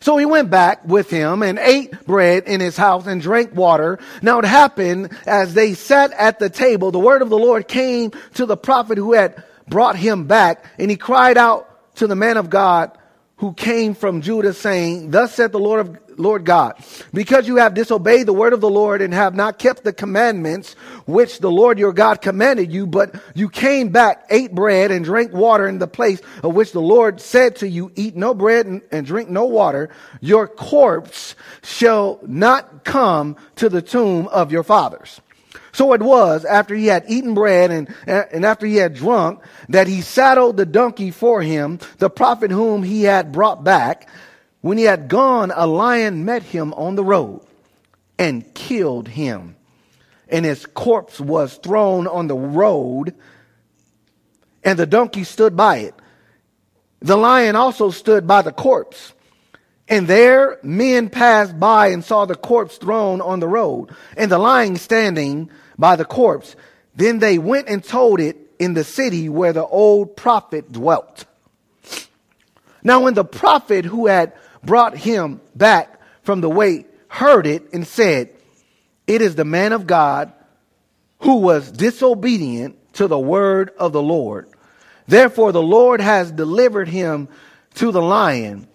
So 0.00 0.16
he 0.16 0.24
went 0.24 0.50
back 0.50 0.84
with 0.86 1.10
him 1.10 1.42
and 1.42 1.58
ate 1.58 2.06
bread 2.06 2.44
in 2.44 2.60
his 2.60 2.76
house 2.76 3.06
and 3.06 3.20
drank 3.20 3.54
water. 3.54 3.98
Now 4.22 4.38
it 4.38 4.44
happened 4.44 5.16
as 5.26 5.54
they 5.54 5.74
sat 5.74 6.12
at 6.12 6.38
the 6.38 6.48
table, 6.48 6.90
the 6.90 6.98
word 6.98 7.22
of 7.22 7.28
the 7.28 7.38
Lord 7.38 7.66
came 7.66 8.12
to 8.34 8.46
the 8.46 8.56
prophet 8.56 8.98
who 8.98 9.12
had 9.12 9.42
brought 9.70 9.96
him 9.96 10.26
back 10.26 10.64
and 10.78 10.90
he 10.90 10.96
cried 10.96 11.38
out 11.38 11.96
to 11.96 12.06
the 12.06 12.16
man 12.16 12.36
of 12.36 12.50
God 12.50 12.96
who 13.36 13.52
came 13.52 13.94
from 13.94 14.20
Judah 14.20 14.52
saying, 14.52 15.10
thus 15.10 15.34
said 15.34 15.52
the 15.52 15.60
Lord 15.60 15.80
of 15.80 15.98
Lord 16.18 16.44
God, 16.44 16.74
because 17.14 17.46
you 17.46 17.56
have 17.56 17.74
disobeyed 17.74 18.26
the 18.26 18.32
word 18.32 18.52
of 18.52 18.60
the 18.60 18.68
Lord 18.68 19.00
and 19.00 19.14
have 19.14 19.36
not 19.36 19.58
kept 19.58 19.84
the 19.84 19.92
commandments 19.92 20.74
which 21.06 21.38
the 21.38 21.50
Lord 21.50 21.78
your 21.78 21.92
God 21.92 22.20
commanded 22.20 22.72
you, 22.72 22.88
but 22.88 23.14
you 23.36 23.48
came 23.48 23.90
back, 23.90 24.26
ate 24.28 24.52
bread 24.52 24.90
and 24.90 25.04
drank 25.04 25.32
water 25.32 25.68
in 25.68 25.78
the 25.78 25.86
place 25.86 26.20
of 26.42 26.54
which 26.54 26.72
the 26.72 26.80
Lord 26.80 27.20
said 27.20 27.56
to 27.56 27.68
you, 27.68 27.92
eat 27.94 28.16
no 28.16 28.34
bread 28.34 28.66
and, 28.66 28.82
and 28.90 29.06
drink 29.06 29.28
no 29.28 29.44
water, 29.44 29.90
your 30.20 30.48
corpse 30.48 31.36
shall 31.62 32.18
not 32.26 32.82
come 32.82 33.36
to 33.56 33.68
the 33.68 33.82
tomb 33.82 34.26
of 34.26 34.50
your 34.50 34.64
fathers. 34.64 35.20
So 35.78 35.92
it 35.92 36.02
was 36.02 36.44
after 36.44 36.74
he 36.74 36.86
had 36.86 37.04
eaten 37.06 37.34
bread 37.34 37.70
and, 37.70 37.88
and 38.04 38.44
after 38.44 38.66
he 38.66 38.74
had 38.74 38.94
drunk 38.94 39.38
that 39.68 39.86
he 39.86 40.00
saddled 40.00 40.56
the 40.56 40.66
donkey 40.66 41.12
for 41.12 41.40
him, 41.40 41.78
the 41.98 42.10
prophet 42.10 42.50
whom 42.50 42.82
he 42.82 43.04
had 43.04 43.30
brought 43.30 43.62
back. 43.62 44.08
When 44.60 44.76
he 44.76 44.82
had 44.82 45.06
gone, 45.06 45.52
a 45.54 45.68
lion 45.68 46.24
met 46.24 46.42
him 46.42 46.74
on 46.74 46.96
the 46.96 47.04
road 47.04 47.42
and 48.18 48.52
killed 48.54 49.06
him. 49.06 49.54
And 50.28 50.44
his 50.44 50.66
corpse 50.66 51.20
was 51.20 51.54
thrown 51.58 52.08
on 52.08 52.26
the 52.26 52.34
road, 52.34 53.14
and 54.64 54.76
the 54.76 54.84
donkey 54.84 55.22
stood 55.22 55.56
by 55.56 55.76
it. 55.76 55.94
The 56.98 57.16
lion 57.16 57.54
also 57.54 57.92
stood 57.92 58.26
by 58.26 58.42
the 58.42 58.50
corpse. 58.50 59.12
And 59.88 60.06
there 60.06 60.58
men 60.62 61.08
passed 61.08 61.58
by 61.58 61.88
and 61.88 62.04
saw 62.04 62.26
the 62.26 62.34
corpse 62.34 62.76
thrown 62.76 63.20
on 63.20 63.40
the 63.40 63.48
road, 63.48 63.90
and 64.16 64.30
the 64.30 64.38
lion 64.38 64.76
standing 64.76 65.50
by 65.78 65.96
the 65.96 66.04
corpse. 66.04 66.56
Then 66.94 67.20
they 67.20 67.38
went 67.38 67.68
and 67.68 67.82
told 67.82 68.20
it 68.20 68.36
in 68.58 68.74
the 68.74 68.84
city 68.84 69.28
where 69.28 69.52
the 69.52 69.64
old 69.64 70.16
prophet 70.16 70.70
dwelt. 70.72 71.24
Now, 72.82 73.02
when 73.04 73.14
the 73.14 73.24
prophet 73.24 73.84
who 73.84 74.06
had 74.06 74.32
brought 74.62 74.96
him 74.96 75.40
back 75.54 76.00
from 76.22 76.40
the 76.40 76.50
way 76.50 76.86
heard 77.08 77.46
it 77.46 77.72
and 77.72 77.86
said, 77.86 78.30
It 79.06 79.22
is 79.22 79.34
the 79.34 79.44
man 79.44 79.72
of 79.72 79.86
God 79.86 80.32
who 81.20 81.36
was 81.38 81.70
disobedient 81.70 82.76
to 82.94 83.06
the 83.06 83.18
word 83.18 83.70
of 83.78 83.92
the 83.92 84.02
Lord. 84.02 84.48
Therefore, 85.06 85.52
the 85.52 85.62
Lord 85.62 86.00
has 86.00 86.30
delivered 86.30 86.88
him 86.88 87.28
to 87.74 87.90
the 87.90 88.02
lion, 88.02 88.68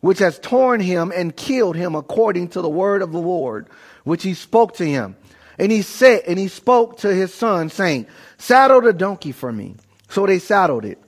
which 0.00 0.18
has 0.18 0.38
torn 0.38 0.80
him 0.80 1.12
and 1.14 1.36
killed 1.36 1.76
him 1.76 1.94
according 1.94 2.48
to 2.48 2.62
the 2.62 2.68
word 2.68 3.02
of 3.02 3.12
the 3.12 3.20
Lord, 3.20 3.66
which 4.04 4.22
he 4.22 4.34
spoke 4.34 4.74
to 4.76 4.86
him. 4.86 5.16
And 5.58 5.72
he 5.72 5.82
said, 5.82 6.22
and 6.26 6.38
he 6.38 6.48
spoke 6.48 6.98
to 6.98 7.12
his 7.12 7.34
son, 7.34 7.68
saying, 7.68 8.06
Saddle 8.38 8.80
the 8.80 8.92
donkey 8.92 9.32
for 9.32 9.52
me. 9.52 9.74
So 10.08 10.24
they 10.24 10.38
saddled 10.38 10.84
it. 10.84 10.98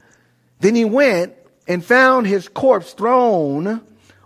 Then 0.59 0.75
he 0.75 0.85
went 0.85 1.35
and 1.69 1.85
found 1.85 2.27
his 2.27 2.49
corpse 2.49 2.93
thrown 2.93 3.81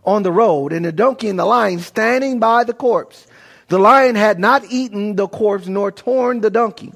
on 0.04 0.22
the 0.22 0.32
road, 0.32 0.72
and 0.72 0.84
the 0.84 0.92
donkey 0.92 1.28
and 1.28 1.38
the 1.38 1.44
lion 1.44 1.78
standing 1.78 2.38
by 2.38 2.64
the 2.64 2.74
corpse. 2.74 3.26
The 3.68 3.78
lion 3.78 4.14
had 4.14 4.38
not 4.38 4.64
eaten 4.70 5.16
the 5.16 5.28
corpse 5.28 5.66
nor 5.66 5.90
torn 5.90 6.40
the 6.40 6.50
donkey. 6.50 6.92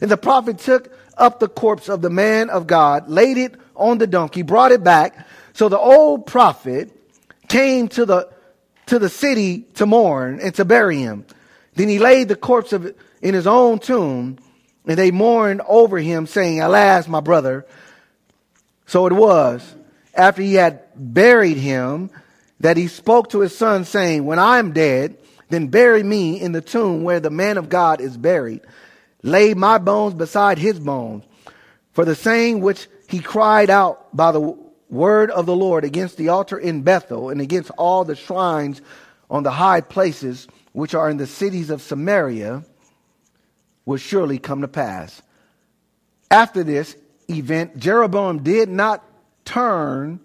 And 0.00 0.10
the 0.10 0.16
prophet 0.16 0.58
took 0.58 0.92
up 1.16 1.38
the 1.38 1.48
corpse 1.48 1.88
of 1.88 2.02
the 2.02 2.10
man 2.10 2.50
of 2.50 2.66
God, 2.66 3.08
laid 3.08 3.36
it 3.36 3.54
on 3.76 3.98
the 3.98 4.06
donkey, 4.06 4.42
brought 4.42 4.72
it 4.72 4.82
back. 4.82 5.26
So 5.54 5.68
the 5.68 5.78
old 5.78 6.26
prophet 6.26 6.90
came 7.48 7.88
to 7.88 8.04
the 8.04 8.28
to 8.86 8.98
the 8.98 9.08
city 9.08 9.62
to 9.74 9.86
mourn 9.86 10.40
and 10.40 10.54
to 10.56 10.64
bury 10.64 10.98
him. 10.98 11.24
Then 11.74 11.88
he 11.88 11.98
laid 11.98 12.28
the 12.28 12.36
corpse 12.36 12.72
of 12.72 12.94
in 13.22 13.34
his 13.34 13.46
own 13.46 13.78
tomb, 13.78 14.38
and 14.86 14.98
they 14.98 15.10
mourned 15.10 15.62
over 15.66 15.98
him, 15.98 16.26
saying, 16.26 16.60
Alas, 16.60 17.08
my 17.08 17.20
brother. 17.20 17.64
So 18.86 19.06
it 19.06 19.14
was, 19.14 19.74
after 20.14 20.42
he 20.42 20.54
had 20.54 20.82
buried 20.94 21.56
him, 21.56 22.10
that 22.60 22.76
he 22.76 22.88
spoke 22.88 23.30
to 23.30 23.40
his 23.40 23.56
son, 23.56 23.84
saying, 23.84 24.26
When 24.26 24.38
I 24.38 24.58
am 24.58 24.72
dead, 24.72 25.16
then 25.48 25.68
bury 25.68 26.02
me 26.02 26.40
in 26.40 26.52
the 26.52 26.60
tomb 26.60 27.02
where 27.02 27.20
the 27.20 27.30
man 27.30 27.56
of 27.56 27.70
God 27.70 28.00
is 28.00 28.16
buried. 28.16 28.60
Lay 29.22 29.54
my 29.54 29.78
bones 29.78 30.14
beside 30.14 30.58
his 30.58 30.78
bones. 30.78 31.24
For 31.92 32.04
the 32.04 32.14
saying 32.14 32.60
which 32.60 32.88
he 33.08 33.20
cried 33.20 33.70
out 33.70 34.14
by 34.14 34.32
the 34.32 34.63
word 34.88 35.30
of 35.30 35.46
the 35.46 35.56
Lord 35.56 35.84
against 35.84 36.16
the 36.16 36.28
altar 36.28 36.58
in 36.58 36.82
Bethel 36.82 37.30
and 37.30 37.40
against 37.40 37.70
all 37.78 38.04
the 38.04 38.16
shrines 38.16 38.80
on 39.30 39.42
the 39.42 39.50
high 39.50 39.80
places 39.80 40.46
which 40.72 40.94
are 40.94 41.08
in 41.08 41.16
the 41.16 41.26
cities 41.26 41.70
of 41.70 41.82
Samaria 41.82 42.64
will 43.86 43.96
surely 43.96 44.38
come 44.38 44.60
to 44.60 44.68
pass. 44.68 45.22
After 46.30 46.64
this 46.64 46.96
event, 47.28 47.78
Jeroboam 47.78 48.42
did 48.42 48.68
not 48.68 49.04
turn 49.44 50.20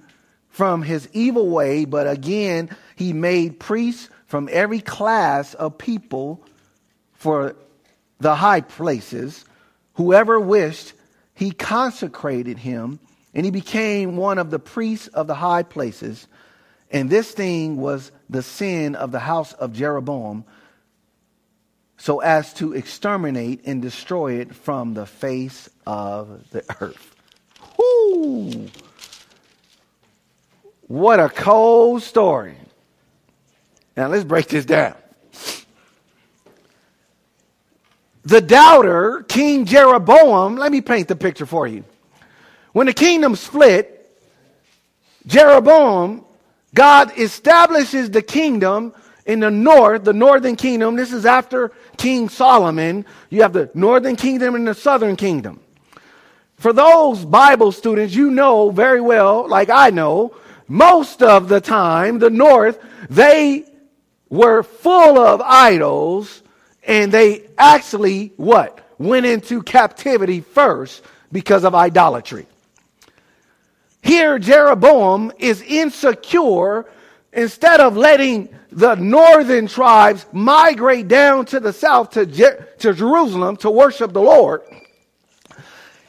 from 0.50 0.82
his 0.82 1.08
evil 1.14 1.50
way, 1.50 1.86
but 1.86 2.08
again 2.08 2.70
he 2.96 3.14
made 3.14 3.60
priests 3.60 4.10
from 4.26 4.50
every 4.52 4.80
class 4.80 5.54
of 5.54 5.78
people 5.78 6.44
for 7.14 7.56
the 8.20 8.36
high 8.36 8.62
places. 8.62 9.46
Whoever 9.94 10.40
wished, 10.40 10.94
he 11.34 11.52
consecrated 11.52 12.58
him, 12.58 13.00
and 13.34 13.46
he 13.46 13.52
became 13.52 14.18
one 14.18 14.38
of 14.38 14.50
the 14.50 14.60
priests 14.60 15.08
of 15.10 15.28
the 15.28 15.36
high 15.36 15.64
places. 15.64 16.28
And 16.92 17.10
this 17.10 17.32
thing 17.32 17.78
was 17.78 18.12
the 18.30 18.42
sin 18.42 18.96
of 18.96 19.12
the 19.12 19.20
house 19.20 19.54
of 19.54 19.74
Jeroboam, 19.74 20.46
so 21.98 22.20
as 22.20 22.54
to 22.56 22.74
exterminate 22.74 23.62
and 23.66 23.82
destroy 23.82 24.40
it 24.40 24.56
from 24.56 24.94
the 24.94 25.06
face 25.06 25.70
of 25.86 26.50
the 26.52 26.64
earth. 26.80 27.16
Whoo! 27.78 28.68
What 30.88 31.20
a 31.20 31.30
cold 31.30 32.02
story. 32.02 32.56
Now 33.96 34.08
let's 34.08 34.24
break 34.24 34.48
this 34.48 34.66
down. 34.66 34.96
The 38.24 38.42
doubter, 38.42 39.24
King 39.28 39.66
Jeroboam, 39.66 40.56
let 40.56 40.72
me 40.72 40.82
paint 40.82 41.08
the 41.08 41.16
picture 41.16 41.46
for 41.46 41.68
you. 41.68 41.84
When 42.74 42.88
the 42.88 42.94
kingdom 42.94 43.36
split, 43.36 43.96
Jeroboam 45.26 46.26
God 46.74 47.18
establishes 47.18 48.12
the 48.12 48.22
kingdom 48.22 48.94
in 49.26 49.40
the 49.40 49.52
north, 49.52 50.04
the 50.04 50.14
northern 50.14 50.56
kingdom. 50.56 50.96
This 50.96 51.12
is 51.12 51.26
after 51.26 51.72
King 51.98 52.30
Solomon. 52.30 53.06
You 53.30 53.42
have 53.42 53.54
the 53.54 53.70
northern 53.74 54.16
kingdom 54.16 54.56
and 54.56 54.68
the 54.68 54.74
southern 54.74 55.16
kingdom. 55.16 55.60
For 56.58 56.74
those 56.74 57.24
Bible 57.26 57.72
students, 57.72 58.14
you 58.14 58.32
know 58.32 58.70
very 58.70 59.02
well, 59.02 59.48
like 59.48 59.70
I 59.70 59.90
know, 59.92 60.36
most 60.68 61.24
of 61.24 61.48
the 61.48 61.62
time, 61.62 62.20
the 62.20 62.30
north, 62.30 62.80
they 63.10 63.66
were 64.30 64.62
full 64.62 65.18
of 65.18 65.42
idols 65.42 66.44
and 66.84 67.12
they 67.12 67.48
actually, 67.58 68.34
what? 68.36 68.86
Went 69.00 69.26
into 69.26 69.64
captivity 69.64 70.42
first 70.42 71.04
because 71.32 71.64
of 71.64 71.74
idolatry. 71.74 72.46
Here, 74.10 74.40
Jeroboam 74.40 75.32
is 75.38 75.62
insecure. 75.62 76.88
Instead 77.32 77.80
of 77.80 77.96
letting 77.96 78.50
the 78.72 78.96
northern 78.96 79.68
tribes 79.68 80.26
migrate 80.32 81.08
down 81.08 81.46
to 81.46 81.60
the 81.60 81.72
south 81.72 82.10
to, 82.12 82.26
Je- 82.26 82.58
to 82.80 82.94
Jerusalem 82.94 83.56
to 83.58 83.70
worship 83.70 84.12
the 84.14 84.22
Lord, 84.22 84.62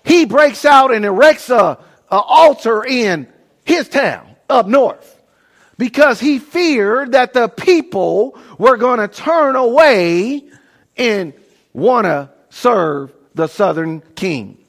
he 0.03 0.25
breaks 0.25 0.65
out 0.65 0.95
and 0.95 1.05
erects 1.05 1.51
a, 1.51 1.79
a 2.11 2.17
altar 2.17 2.83
in 2.85 3.29
his 3.67 3.87
town 3.89 4.35
up 4.49 4.67
north. 4.67 5.21
because 5.77 6.21
he 6.21 6.39
feared 6.39 7.13
that 7.13 7.33
the 7.33 7.49
people 7.49 8.39
were 8.59 8.77
going 8.77 8.99
to 9.01 9.09
turn 9.09 9.57
away 9.57 10.45
and 10.97 11.33
want 11.73 12.05
to 12.07 12.31
serve 12.51 13.13
the 13.35 13.47
southern 13.47 14.01
king. 14.15 14.60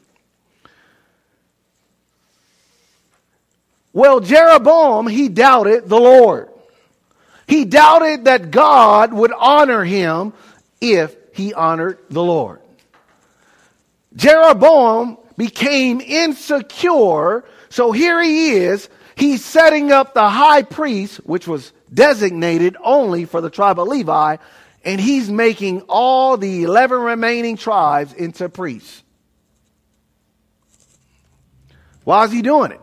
Well, 3.93 4.19
Jeroboam, 4.19 5.07
he 5.07 5.29
doubted 5.29 5.89
the 5.89 6.00
Lord. 6.00 6.50
He 7.48 7.65
doubted 7.65 8.25
that 8.25 8.51
God 8.51 9.12
would 9.13 9.33
honor 9.38 9.83
him 9.83 10.33
if 10.79 11.15
he 11.33 11.53
honored 11.53 12.00
the 12.10 12.24
Lord. 12.24 12.62
Jeroboam 14.15 15.17
became 15.38 16.01
insecure, 16.01 17.43
so 17.69 17.91
here 17.91 18.21
he 18.21 18.51
is 18.51 18.89
he's 19.15 19.43
setting 19.43 19.91
up 19.91 20.13
the 20.13 20.27
high 20.27 20.63
priest, 20.63 21.17
which 21.17 21.48
was 21.48 21.71
designated 21.93 22.75
only 22.83 23.25
for 23.25 23.41
the 23.41 23.50
tribe 23.50 23.79
of 23.79 23.88
Levi, 23.88 24.38
and 24.83 25.00
he's 25.00 25.29
making 25.29 25.81
all 25.81 26.38
the 26.38 26.63
11 26.63 27.00
remaining 27.00 27.55
tribes 27.55 28.13
into 28.13 28.50
priests. 28.50 29.03
Why 32.03 32.25
is 32.25 32.31
he 32.31 32.41
doing 32.41 32.71
it? 32.71 32.81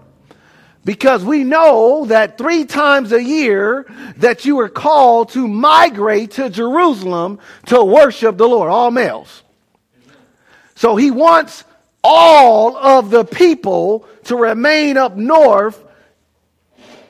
Because 0.88 1.23
we 1.23 1.45
know 1.45 2.07
that 2.07 2.38
three 2.38 2.64
times 2.64 3.12
a 3.12 3.23
year 3.23 3.85
that 4.16 4.47
you 4.47 4.59
are 4.61 4.71
called 4.71 5.28
to 5.33 5.47
migrate 5.47 6.30
to 6.30 6.49
Jerusalem 6.49 7.40
to 7.66 7.85
worship 7.85 8.38
the 8.38 8.49
Lord, 8.49 8.71
all 8.71 8.90
males. 8.90 9.42
So 10.76 10.97
he 10.97 11.11
wants 11.11 11.64
all 12.02 12.75
of 12.75 13.11
the 13.11 13.26
people 13.26 14.09
to 14.25 14.37
remain 14.37 14.97
up 14.97 15.14
north 15.14 15.85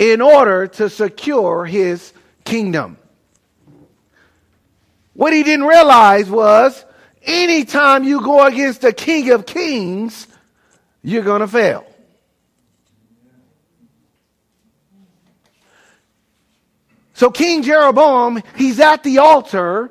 in 0.01 0.21
order 0.23 0.67
to 0.67 0.91
secure 0.91 1.65
his 1.65 2.13
kingdom. 2.45 2.97
What 5.15 5.33
he 5.33 5.45
didn't 5.45 5.67
realize 5.67 6.29
was 6.29 6.85
anytime 7.23 8.03
you 8.03 8.23
go 8.23 8.45
against 8.45 8.81
the 8.81 8.93
king 8.93 9.31
of 9.31 9.47
kings, 9.47 10.27
you're 11.01 11.23
going 11.23 11.43
to 11.43 11.47
fail. 11.47 11.87
So 17.19 17.33
King 17.33 17.65
Jeroboam, 17.65 18.41
he's 18.55 18.79
at 18.79 19.03
the 19.03 19.19
altar, 19.19 19.91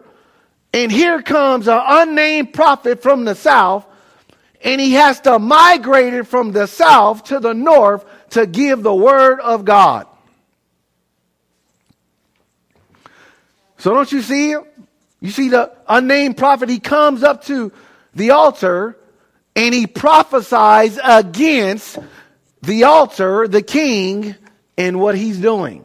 and 0.71 0.89
here 0.89 1.21
comes 1.21 1.67
an 1.67 1.81
unnamed 1.85 2.53
prophet 2.53 3.01
from 3.01 3.25
the 3.25 3.35
south, 3.35 3.85
and 4.63 4.79
he 4.79 4.93
has 4.93 5.19
to 5.21 5.37
migrate 5.37 6.13
it 6.13 6.23
from 6.23 6.53
the 6.53 6.67
south 6.67 7.25
to 7.25 7.41
the 7.41 7.53
north 7.53 8.05
to 8.29 8.47
give 8.47 8.81
the 8.81 8.95
word 8.95 9.41
of 9.41 9.65
God. 9.65 10.07
So 13.77 13.93
don't 13.93 14.09
you 14.09 14.21
see? 14.21 14.55
You 15.19 15.29
see 15.29 15.49
the 15.49 15.73
unnamed 15.85 16.37
prophet, 16.37 16.69
he 16.69 16.79
comes 16.79 17.23
up 17.23 17.43
to 17.47 17.73
the 18.15 18.31
altar 18.31 18.97
and 19.53 19.75
he 19.75 19.85
prophesies 19.85 20.97
against 21.03 21.99
the 22.61 22.85
altar, 22.85 23.49
the 23.49 23.61
king, 23.61 24.33
and 24.77 25.01
what 25.01 25.15
he's 25.15 25.39
doing. 25.39 25.83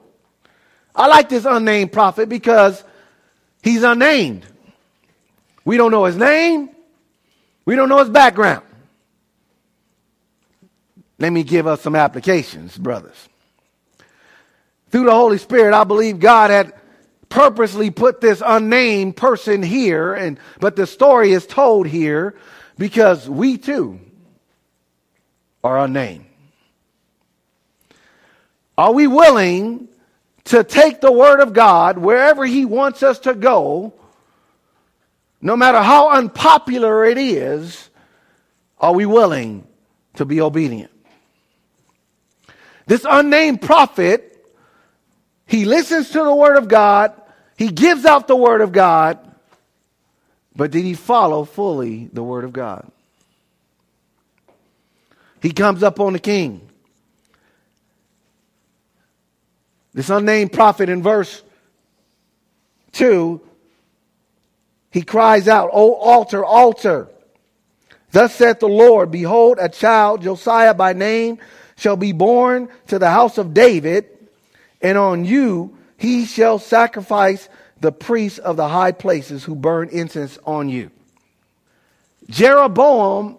I 0.95 1.07
like 1.07 1.29
this 1.29 1.45
unnamed 1.45 1.93
prophet 1.93 2.29
because 2.29 2.83
he's 3.63 3.83
unnamed. 3.83 4.45
We 5.65 5.77
don't 5.77 5.91
know 5.91 6.05
his 6.05 6.17
name. 6.17 6.71
We 7.65 7.77
don't 7.77 7.89
know 7.89 7.99
his 7.99 8.11
background. 8.11 8.65
Let 11.19 11.33
me 11.33 11.45
give 11.45 11.67
us 11.67 11.81
some 11.81 11.95
applications, 11.95 12.77
brothers. 12.77 13.29
Through 14.91 15.05
the 15.05 15.13
Holy 15.13 15.39
Spirit, 15.39 15.73
I 15.73 15.85
believe 15.85 16.19
God 16.19 16.51
had 16.51 16.75
purposely 17.29 17.91
put 17.91 18.21
this 18.21 18.43
unnamed 18.45 19.17
person 19.17 19.63
here, 19.63 20.13
and 20.13 20.39
but 20.61 20.77
the 20.77 20.87
story 20.87 21.33
is 21.33 21.47
told 21.47 21.87
here 21.87 22.35
because 22.77 23.29
we 23.29 23.57
too 23.57 24.01
are 25.65 25.79
unnamed. 25.79 26.27
Are 28.77 28.93
we 28.93 29.07
willing 29.07 29.89
to 30.45 30.65
take 30.65 31.01
the 31.01 31.13
word 31.13 31.41
of 31.41 31.53
God 31.53 31.99
wherever 31.99 32.45
he 32.45 32.65
wants 32.65 33.03
us 33.03 33.21
to 33.21 33.35
go, 33.35 33.93
no 35.41 35.57
matter 35.57 35.81
how 35.81 36.11
unpopular 36.11 37.05
it 37.05 37.19
is, 37.19 37.91
are 38.79 38.93
we 38.93 39.07
willing 39.07 39.67
to 40.15 40.25
be 40.25 40.41
obedient? 40.41 40.91
This 42.87 43.07
unnamed 43.09 43.63
prophet, 43.63 44.45
he 45.47 45.65
listens 45.65 46.11
to 46.11 46.25
the 46.25 46.35
word 46.35 46.57
of 46.57 46.69
God, 46.69 47.13
he 47.57 47.69
gives 47.69 48.05
out 48.05 48.27
the 48.27 48.37
word 48.37 48.61
of 48.61 48.73
God, 48.73 49.19
but 50.55 50.71
did 50.71 50.85
he 50.85 50.95
follow 50.95 51.45
fully 51.45 52.11
the 52.13 52.23
word 52.23 52.45
of 52.45 52.53
God? 52.53 52.91
He 55.41 55.53
comes 55.53 55.83
up 55.83 55.99
on 55.99 56.13
the 56.13 56.19
king. 56.19 56.69
This 59.95 60.11
unnamed 60.11 60.53
prophet 60.53 60.89
in 60.89 61.03
verse 61.03 61.43
2, 62.93 63.41
he 64.91 65.03
cries 65.03 65.49
out, 65.49 65.71
O 65.73 65.95
altar, 65.95 66.45
altar. 66.45 67.09
Thus 68.11 68.35
saith 68.35 68.61
the 68.61 68.69
Lord, 68.69 69.11
Behold, 69.11 69.59
a 69.61 69.69
child, 69.69 70.23
Josiah 70.23 70.75
by 70.75 70.93
name, 70.93 71.39
shall 71.77 71.97
be 71.97 72.13
born 72.13 72.69
to 72.89 72.99
the 72.99 73.11
house 73.11 73.39
of 73.39 73.55
David, 73.55 74.07
and 74.81 74.99
on 74.99 75.25
you 75.25 75.77
he 75.97 76.27
shall 76.27 76.59
sacrifice 76.59 77.49
the 77.81 77.93
priests 77.93 78.39
of 78.39 78.57
the 78.57 78.69
high 78.69 78.93
places 78.93 79.45
who 79.45 79.55
burn 79.55 79.89
incense 79.89 80.39
on 80.45 80.69
you. 80.69 80.91
Jeroboam, 82.29 83.39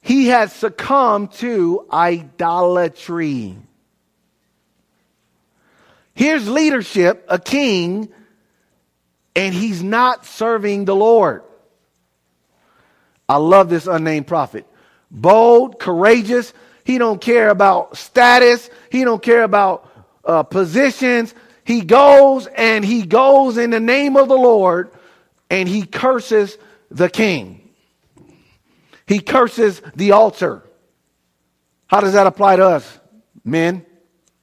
he 0.00 0.28
has 0.28 0.52
succumbed 0.52 1.32
to 1.32 1.86
idolatry. 1.92 3.56
Here's 6.14 6.48
leadership, 6.48 7.24
a 7.28 7.38
king, 7.38 8.08
and 9.34 9.54
he's 9.54 9.82
not 9.82 10.26
serving 10.26 10.84
the 10.84 10.94
Lord. 10.94 11.42
I 13.28 13.36
love 13.36 13.68
this 13.68 13.86
unnamed 13.86 14.26
prophet. 14.26 14.66
Bold, 15.10 15.78
courageous, 15.78 16.52
he 16.84 16.98
don't 16.98 17.20
care 17.20 17.48
about 17.48 17.96
status. 17.96 18.68
He 18.90 19.04
don't 19.04 19.22
care 19.22 19.42
about 19.42 19.90
uh, 20.24 20.42
positions. 20.42 21.34
He 21.64 21.80
goes 21.80 22.46
and 22.46 22.84
he 22.84 23.02
goes 23.06 23.56
in 23.56 23.70
the 23.70 23.80
name 23.80 24.16
of 24.16 24.28
the 24.28 24.36
Lord 24.36 24.90
and 25.48 25.66
he 25.68 25.86
curses 25.86 26.58
the 26.90 27.08
king. 27.08 27.70
He 29.06 29.20
curses 29.20 29.80
the 29.96 30.12
altar. 30.12 30.62
How 31.86 32.00
does 32.00 32.12
that 32.12 32.26
apply 32.26 32.56
to 32.56 32.66
us, 32.66 33.00
men? 33.44 33.84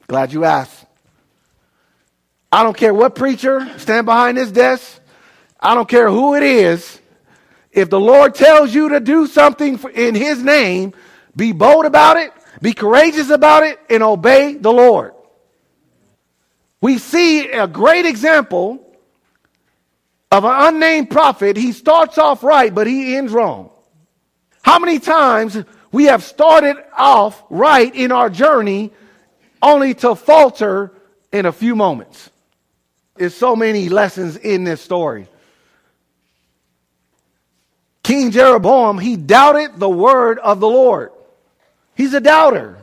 Glad 0.07 0.33
you 0.33 0.43
asked. 0.45 0.80
I 2.51 2.63
don't 2.63 2.75
care 2.75 2.93
what 2.93 3.15
preacher 3.15 3.67
stand 3.77 4.05
behind 4.05 4.37
this 4.37 4.51
desk. 4.51 4.99
I 5.59 5.73
don't 5.73 5.87
care 5.87 6.09
who 6.09 6.35
it 6.35 6.43
is. 6.43 6.99
If 7.71 7.89
the 7.89 7.99
Lord 7.99 8.35
tells 8.35 8.73
you 8.73 8.89
to 8.89 8.99
do 8.99 9.27
something 9.27 9.79
in 9.93 10.15
his 10.15 10.43
name, 10.43 10.93
be 11.35 11.53
bold 11.53 11.85
about 11.85 12.17
it, 12.17 12.33
be 12.61 12.73
courageous 12.73 13.29
about 13.29 13.63
it, 13.63 13.79
and 13.89 14.03
obey 14.03 14.55
the 14.55 14.71
Lord. 14.71 15.13
We 16.81 16.97
see 16.97 17.49
a 17.49 17.67
great 17.67 18.05
example 18.05 18.85
of 20.31 20.43
an 20.43 20.51
unnamed 20.53 21.09
prophet. 21.09 21.55
He 21.55 21.71
starts 21.71 22.17
off 22.17 22.43
right, 22.43 22.73
but 22.73 22.87
he 22.87 23.15
ends 23.15 23.31
wrong. 23.31 23.69
How 24.63 24.79
many 24.79 24.99
times 24.99 25.57
we 25.91 26.05
have 26.05 26.23
started 26.23 26.77
off 26.97 27.41
right 27.49 27.93
in 27.93 28.11
our 28.11 28.29
journey 28.29 28.91
only 29.61 29.93
to 29.95 30.15
falter 30.15 30.91
in 31.31 31.45
a 31.45 31.51
few 31.51 31.75
moments? 31.75 32.30
There's 33.15 33.35
so 33.35 33.55
many 33.55 33.89
lessons 33.89 34.37
in 34.37 34.63
this 34.63 34.81
story. 34.81 35.27
King 38.03 38.31
Jeroboam, 38.31 38.97
he 38.97 39.15
doubted 39.15 39.79
the 39.79 39.89
word 39.89 40.39
of 40.39 40.59
the 40.59 40.67
Lord. 40.67 41.11
He's 41.95 42.13
a 42.13 42.19
doubter. 42.19 42.77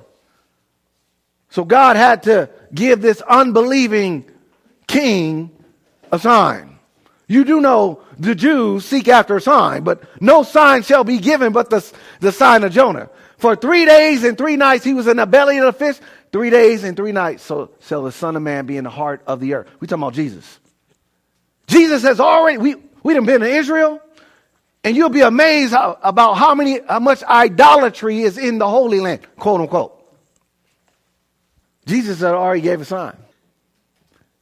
So 1.51 1.65
God 1.65 1.97
had 1.97 2.25
to 2.25 2.51
give 2.73 3.01
this 3.01 3.21
unbelieving 3.23 4.25
king 4.87 5.51
a 6.13 6.19
sign. 6.19 6.79
You 7.27 7.45
do 7.45 7.61
know 7.61 8.01
the 8.19 8.35
Jews 8.35 8.85
seek 8.85 9.09
after 9.09 9.37
a 9.37 9.41
sign, 9.41 9.85
but 9.85 10.03
no 10.21 10.43
sign 10.43 10.83
shall 10.83 11.05
be 11.05 11.19
given 11.19 11.53
but 11.53 11.69
the, 11.69 11.93
the 12.21 12.33
sign 12.33 12.65
of 12.65 12.73
Jonah. 12.73 13.11
For 13.37 13.55
three 13.55 13.85
days 13.85 14.25
and 14.25 14.37
three 14.37 14.57
nights 14.57 14.85
he 14.85 14.95
was 14.95 15.07
in 15.07 15.19
the 15.19 15.27
belly 15.27 15.59
of 15.59 15.67
the 15.67 15.73
fish. 15.73 15.99
Three 16.33 16.51
days 16.51 16.85
and 16.85 16.97
three 16.97 17.13
nights 17.13 17.43
so 17.43 17.71
shall 17.81 18.03
the 18.03 18.13
Son 18.13 18.37
of 18.37 18.43
Man 18.43 18.67
be 18.67 18.77
in 18.77 18.85
the 18.85 18.91
heart 18.91 19.23
of 19.27 19.41
the 19.41 19.55
earth. 19.55 19.69
we 19.81 19.87
talking 19.87 20.03
about 20.03 20.15
Jesus. 20.15 20.59
Jesus 21.67 22.03
has 22.03 22.21
already, 22.21 22.59
we, 22.59 22.77
we 23.03 23.15
done 23.15 23.27
been 23.27 23.41
to 23.41 23.49
Israel, 23.49 24.01
and 24.85 24.97
you'll 24.97 25.09
be 25.11 25.21
amazed 25.21 25.73
how, 25.73 25.99
about 26.03 26.35
how 26.35 26.55
many, 26.55 26.81
how 26.89 26.99
much 26.99 27.23
idolatry 27.23 28.23
is 28.23 28.39
in 28.39 28.59
the 28.59 28.69
Holy 28.69 29.01
Land, 29.01 29.21
quote 29.37 29.61
unquote. 29.61 29.95
Jesus 31.87 32.21
had 32.21 32.35
already 32.35 32.61
gave 32.61 32.81
a 32.81 32.85
sign. 32.85 33.17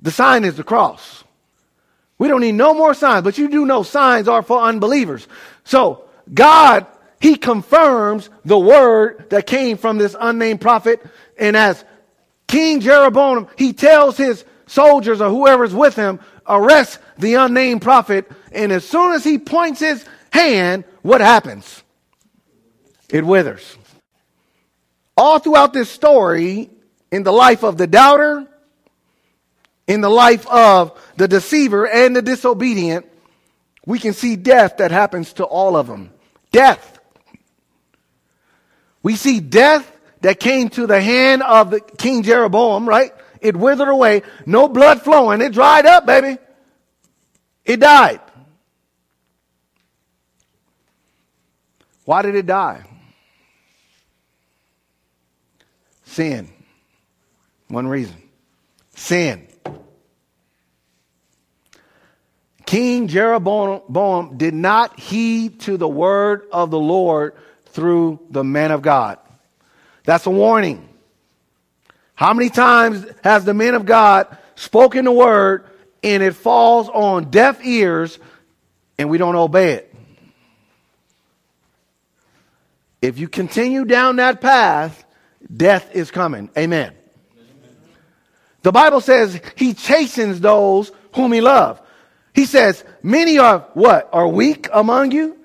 The 0.00 0.10
sign 0.10 0.44
is 0.44 0.56
the 0.56 0.64
cross. 0.64 1.24
We 2.18 2.28
don't 2.28 2.40
need 2.40 2.52
no 2.52 2.74
more 2.74 2.94
signs, 2.94 3.24
but 3.24 3.38
you 3.38 3.48
do 3.48 3.66
know 3.66 3.82
signs 3.82 4.28
are 4.28 4.42
for 4.42 4.60
unbelievers. 4.60 5.26
So 5.64 6.04
God, 6.32 6.86
He 7.20 7.36
confirms 7.36 8.30
the 8.44 8.58
word 8.58 9.30
that 9.30 9.46
came 9.46 9.76
from 9.76 9.98
this 9.98 10.16
unnamed 10.18 10.60
prophet. 10.60 11.04
And 11.38 11.56
as 11.56 11.84
King 12.46 12.80
Jeroboam, 12.80 13.48
he 13.56 13.72
tells 13.72 14.16
his 14.16 14.44
soldiers 14.66 15.20
or 15.20 15.30
whoever's 15.30 15.74
with 15.74 15.94
him, 15.96 16.20
arrest 16.48 16.98
the 17.18 17.34
unnamed 17.34 17.82
prophet. 17.82 18.30
And 18.52 18.72
as 18.72 18.88
soon 18.88 19.12
as 19.12 19.24
he 19.24 19.38
points 19.38 19.80
his 19.80 20.04
hand, 20.30 20.84
what 21.02 21.20
happens? 21.20 21.82
It 23.08 23.24
withers. 23.24 23.76
All 25.16 25.38
throughout 25.38 25.72
this 25.72 25.90
story, 25.90 26.70
in 27.10 27.22
the 27.22 27.32
life 27.32 27.62
of 27.62 27.78
the 27.78 27.86
doubter, 27.86 28.46
in 29.86 30.00
the 30.00 30.10
life 30.10 30.46
of 30.48 31.00
the 31.16 31.28
deceiver 31.28 31.86
and 31.86 32.14
the 32.14 32.22
disobedient, 32.22 33.06
we 33.86 33.98
can 33.98 34.12
see 34.12 34.36
death 34.36 34.78
that 34.78 34.90
happens 34.90 35.32
to 35.34 35.44
all 35.44 35.76
of 35.76 35.86
them. 35.86 36.10
Death. 36.50 36.98
We 39.02 39.14
see 39.14 39.38
death 39.38 39.90
that 40.26 40.40
came 40.40 40.68
to 40.68 40.88
the 40.88 41.00
hand 41.00 41.40
of 41.44 41.70
the 41.70 41.78
King 41.78 42.24
Jeroboam, 42.24 42.88
right? 42.88 43.14
It 43.40 43.56
withered 43.56 43.86
away, 43.86 44.22
no 44.44 44.66
blood 44.66 45.00
flowing, 45.00 45.40
it 45.40 45.52
dried 45.52 45.86
up, 45.86 46.04
baby. 46.04 46.36
It 47.64 47.78
died. 47.78 48.20
Why 52.04 52.22
did 52.22 52.34
it 52.34 52.44
die? 52.44 52.82
Sin. 56.06 56.48
One 57.68 57.86
reason. 57.86 58.20
Sin. 58.96 59.46
King 62.64 63.06
Jeroboam 63.06 64.38
did 64.38 64.54
not 64.54 64.98
heed 64.98 65.60
to 65.60 65.76
the 65.76 65.86
word 65.86 66.48
of 66.50 66.72
the 66.72 66.80
Lord 66.80 67.36
through 67.66 68.26
the 68.28 68.42
man 68.42 68.72
of 68.72 68.82
God. 68.82 69.20
That's 70.06 70.24
a 70.24 70.30
warning. 70.30 70.88
How 72.14 72.32
many 72.32 72.48
times 72.48 73.04
has 73.22 73.44
the 73.44 73.52
man 73.52 73.74
of 73.74 73.84
God 73.84 74.34
spoken 74.54 75.04
the 75.04 75.12
word 75.12 75.66
and 76.02 76.22
it 76.22 76.32
falls 76.32 76.88
on 76.88 77.30
deaf 77.30 77.62
ears 77.62 78.18
and 78.96 79.10
we 79.10 79.18
don't 79.18 79.36
obey 79.36 79.72
it? 79.72 79.94
If 83.02 83.18
you 83.18 83.28
continue 83.28 83.84
down 83.84 84.16
that 84.16 84.40
path, 84.40 85.04
death 85.54 85.94
is 85.94 86.10
coming. 86.10 86.48
Amen. 86.56 86.94
The 88.62 88.72
Bible 88.72 89.00
says 89.00 89.40
he 89.56 89.74
chastens 89.74 90.40
those 90.40 90.90
whom 91.14 91.32
he 91.32 91.40
loves. 91.40 91.80
He 92.34 92.46
says, 92.46 92.84
many 93.02 93.38
are 93.38 93.60
what? 93.74 94.08
Are 94.12 94.26
weak 94.26 94.68
among 94.72 95.12
you? 95.12 95.35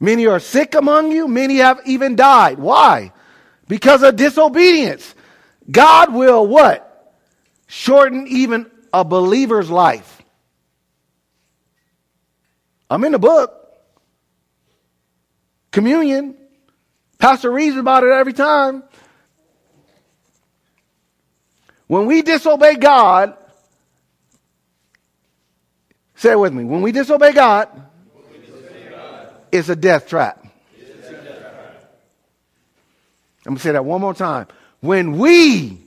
Many 0.00 0.26
are 0.26 0.40
sick 0.40 0.74
among 0.74 1.12
you. 1.12 1.26
Many 1.28 1.56
have 1.56 1.80
even 1.84 2.16
died. 2.16 2.58
Why? 2.58 3.12
Because 3.66 4.02
of 4.02 4.16
disobedience. 4.16 5.14
God 5.70 6.14
will 6.14 6.46
what? 6.46 6.84
Shorten 7.66 8.26
even 8.28 8.70
a 8.92 9.04
believer's 9.04 9.70
life. 9.70 10.22
I'm 12.88 13.04
in 13.04 13.12
the 13.12 13.18
book. 13.18 13.54
Communion. 15.72 16.36
Pastor 17.18 17.50
reads 17.50 17.76
about 17.76 18.04
it 18.04 18.10
every 18.10 18.32
time. 18.32 18.84
When 21.86 22.06
we 22.06 22.22
disobey 22.22 22.76
God, 22.76 23.36
Say 26.18 26.32
it 26.32 26.38
with 26.38 26.52
me. 26.52 26.64
When 26.64 26.82
we 26.82 26.90
disobey 26.90 27.32
God, 27.32 27.68
Trap. 29.50 29.68
A 29.68 29.76
death 29.76 30.08
trap. 30.08 30.44
I'm 33.46 33.54
going 33.54 33.56
to 33.56 33.62
say 33.62 33.72
that 33.72 33.84
one 33.84 34.00
more 34.00 34.14
time. 34.14 34.46
When 34.80 35.18
we, 35.18 35.78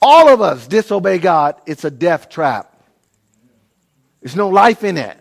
all 0.00 0.28
of 0.28 0.40
us, 0.40 0.66
disobey 0.66 1.18
God, 1.18 1.56
it's 1.66 1.84
a 1.84 1.90
death 1.90 2.28
trap. 2.28 2.70
There's 4.20 4.36
no 4.36 4.48
life 4.48 4.82
in 4.82 4.96
it. 4.96 5.18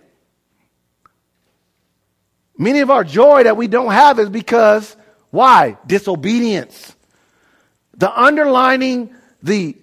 Many 2.57 2.79
of 2.79 2.89
our 2.89 3.03
joy 3.03 3.43
that 3.43 3.57
we 3.57 3.67
don't 3.67 3.91
have 3.91 4.19
is 4.19 4.29
because, 4.29 4.95
why? 5.31 5.77
Disobedience. 5.85 6.95
The 7.95 8.17
underlining, 8.17 9.13
the, 9.41 9.75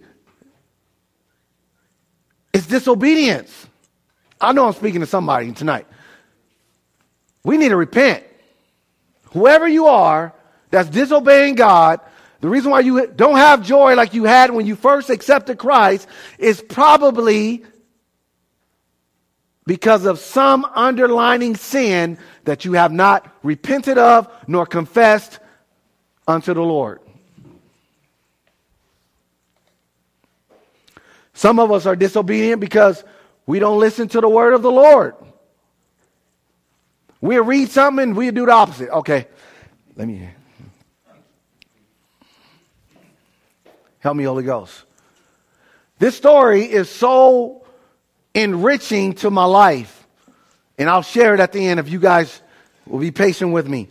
it's 2.55 2.67
disobedience. 2.67 3.67
I 4.41 4.53
know 4.53 4.67
I'm 4.67 4.73
speaking 4.73 5.01
to 5.01 5.07
somebody 5.07 5.53
tonight. 5.53 5.87
We 7.43 7.57
need 7.57 7.71
to 7.71 7.77
repent. 7.77 8.25
Whoever 9.33 9.67
you 9.67 9.87
are 9.87 10.33
that's 10.71 10.89
disobeying 10.89 11.55
God, 11.55 12.01
the 12.41 12.49
reason 12.49 12.71
why 12.71 12.81
you 12.81 13.07
don't 13.07 13.37
have 13.37 13.63
joy 13.63 13.95
like 13.95 14.15
you 14.15 14.25
had 14.25 14.51
when 14.51 14.67
you 14.67 14.77
first 14.77 15.11
accepted 15.11 15.59
Christ 15.59 16.09
is 16.39 16.63
probably 16.63 17.65
because 19.67 20.05
of 20.05 20.19
some 20.19 20.65
underlining 20.65 21.55
sin 21.55 22.19
that 22.45 22.65
you 22.65 22.73
have 22.73 22.93
not 22.93 23.33
repented 23.43 23.99
of 23.99 24.29
nor 24.47 24.67
confessed 24.67 25.39
unto 26.27 26.55
the 26.55 26.63
Lord. 26.63 27.01
Some 31.35 31.59
of 31.59 31.71
us 31.73 31.87
are 31.87 31.97
disobedient 31.97 32.61
because 32.61 33.05
we 33.47 33.59
don't 33.59 33.79
listen 33.79 34.09
to 34.09 34.21
the 34.21 34.29
word 34.29 34.55
of 34.55 34.63
the 34.63 34.71
Lord. 34.71 35.15
We 37.21 37.39
read 37.39 37.71
something 37.71 38.03
and 38.03 38.17
we 38.17 38.31
do 38.31 38.47
the 38.47 38.53
opposite. 38.53 38.91
Okay, 38.91 39.27
let 39.97 40.09
me 40.09 40.29
help 43.99 44.17
me, 44.17 44.25
Holy 44.25 44.45
Ghost. 44.45 44.85
This 45.99 46.17
story 46.17 46.65
is 46.65 46.89
so 46.89 47.67
enriching 48.35 49.15
to 49.15 49.31
my 49.31 49.45
life, 49.45 50.07
and 50.79 50.89
I'll 50.89 51.03
share 51.03 51.35
it 51.35 51.41
at 51.41 51.53
the 51.53 51.67
end 51.67 51.79
if 51.79 51.89
you 51.89 51.99
guys 51.99 52.41
will 52.87 53.01
be 53.01 53.11
patient 53.11 53.53
with 53.53 53.69
me. 53.69 53.89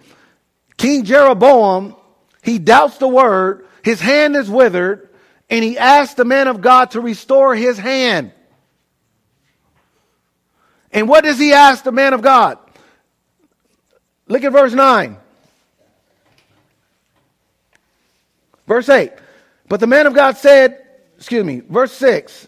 King 0.78 1.04
Jeroboam, 1.04 1.96
he 2.42 2.58
doubts 2.58 2.98
the 2.98 3.08
word, 3.08 3.68
his 3.84 4.00
hand 4.00 4.36
is 4.36 4.50
withered, 4.50 5.10
and 5.50 5.64
he 5.64 5.78
asks 5.78 6.16
the 6.16 6.26
man 6.26 6.48
of 6.48 6.62
God 6.62 6.92
to 6.92 7.02
restore 7.02 7.56
his 7.56 7.78
hand. 7.78 8.32
And 10.92 11.08
what 11.08 11.24
does 11.24 11.38
he 11.38 11.54
ask 11.54 11.84
the 11.84 11.92
man 11.92 12.14
of 12.14 12.22
God? 12.22 12.58
Look 14.30 14.44
at 14.44 14.54
verse 14.54 14.74
9. 14.74 15.18
Verse 18.68 18.88
8. 18.88 19.12
But 19.68 19.80
the 19.80 19.88
man 19.88 20.06
of 20.06 20.14
God 20.14 20.38
said, 20.38 20.86
excuse 21.18 21.44
me, 21.44 21.62
verse 21.62 21.92
6. 21.94 22.48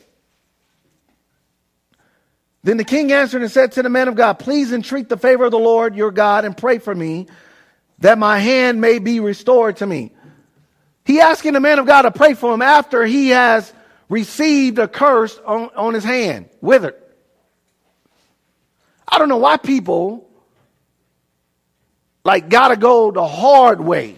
Then 2.63 2.77
the 2.77 2.83
king 2.83 3.11
answered 3.11 3.41
and 3.41 3.51
said 3.51 3.71
to 3.73 3.83
the 3.83 3.89
man 3.89 4.07
of 4.07 4.15
God, 4.15 4.33
Please 4.33 4.71
entreat 4.71 5.09
the 5.09 5.17
favor 5.17 5.45
of 5.45 5.51
the 5.51 5.57
Lord 5.57 5.95
your 5.95 6.11
God 6.11 6.45
and 6.45 6.55
pray 6.55 6.77
for 6.77 6.93
me 6.93 7.25
that 7.99 8.19
my 8.19 8.37
hand 8.37 8.79
may 8.79 8.99
be 8.99 9.19
restored 9.19 9.77
to 9.77 9.87
me. 9.87 10.11
He 11.03 11.19
asking 11.19 11.53
the 11.53 11.59
man 11.59 11.79
of 11.79 11.87
God 11.87 12.03
to 12.03 12.11
pray 12.11 12.35
for 12.35 12.53
him 12.53 12.61
after 12.61 13.03
he 13.03 13.29
has 13.29 13.73
received 14.07 14.77
a 14.77 14.87
curse 14.87 15.39
on, 15.45 15.71
on 15.75 15.95
his 15.95 16.03
hand, 16.03 16.49
withered. 16.61 16.95
I 19.07 19.17
don't 19.17 19.29
know 19.29 19.37
why 19.37 19.57
people 19.57 20.30
like 22.23 22.49
gotta 22.49 22.75
go 22.75 23.11
the 23.11 23.25
hard 23.25 23.81
way. 23.81 24.15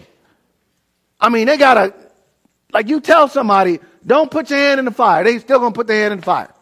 I 1.20 1.28
mean, 1.28 1.46
they 1.46 1.56
gotta, 1.56 1.94
like 2.72 2.88
you 2.88 3.00
tell 3.00 3.28
somebody, 3.28 3.80
don't 4.04 4.30
put 4.30 4.50
your 4.50 4.58
hand 4.58 4.78
in 4.78 4.84
the 4.84 4.90
fire. 4.90 5.24
They 5.24 5.38
still 5.38 5.58
gonna 5.58 5.74
put 5.74 5.86
their 5.86 6.02
hand 6.02 6.12
in 6.12 6.18
the 6.20 6.24
fire. 6.24 6.52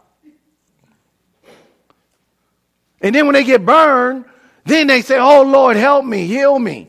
And 3.00 3.14
then 3.14 3.26
when 3.26 3.34
they 3.34 3.44
get 3.44 3.64
burned, 3.66 4.24
then 4.64 4.86
they 4.86 5.02
say, 5.02 5.18
Oh 5.18 5.42
Lord, 5.42 5.76
help 5.76 6.04
me, 6.04 6.26
heal 6.26 6.58
me. 6.58 6.88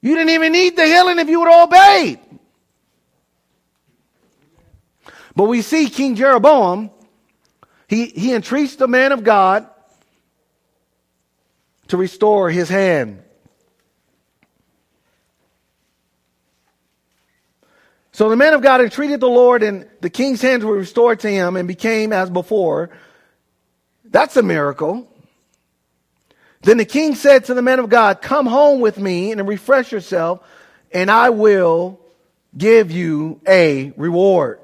You 0.00 0.14
didn't 0.14 0.30
even 0.30 0.52
need 0.52 0.76
the 0.76 0.84
healing 0.84 1.18
if 1.18 1.28
you 1.28 1.40
would 1.40 1.50
have 1.50 1.68
obeyed. 1.68 2.20
But 5.34 5.44
we 5.44 5.62
see 5.62 5.88
King 5.88 6.14
Jeroboam 6.14 6.90
he, 7.92 8.06
he 8.06 8.32
entreats 8.32 8.76
the 8.76 8.88
man 8.88 9.12
of 9.12 9.22
God 9.22 9.66
to 11.92 11.98
restore 11.98 12.48
his 12.48 12.70
hand. 12.70 13.22
So 18.12 18.30
the 18.30 18.36
man 18.36 18.54
of 18.54 18.62
God 18.62 18.80
entreated 18.80 19.20
the 19.20 19.28
Lord, 19.28 19.62
and 19.62 19.86
the 20.00 20.08
king's 20.08 20.40
hands 20.40 20.64
were 20.64 20.74
restored 20.74 21.20
to 21.20 21.28
him 21.28 21.54
and 21.54 21.68
became 21.68 22.14
as 22.14 22.30
before. 22.30 22.88
That's 24.06 24.38
a 24.38 24.42
miracle. 24.42 25.06
Then 26.62 26.78
the 26.78 26.86
king 26.86 27.14
said 27.14 27.44
to 27.46 27.54
the 27.54 27.60
man 27.60 27.78
of 27.78 27.90
God, 27.90 28.22
Come 28.22 28.46
home 28.46 28.80
with 28.80 28.98
me 28.98 29.30
and 29.30 29.46
refresh 29.46 29.92
yourself, 29.92 30.40
and 30.92 31.10
I 31.10 31.28
will 31.28 32.00
give 32.56 32.90
you 32.90 33.38
a 33.46 33.92
reward. 33.98 34.60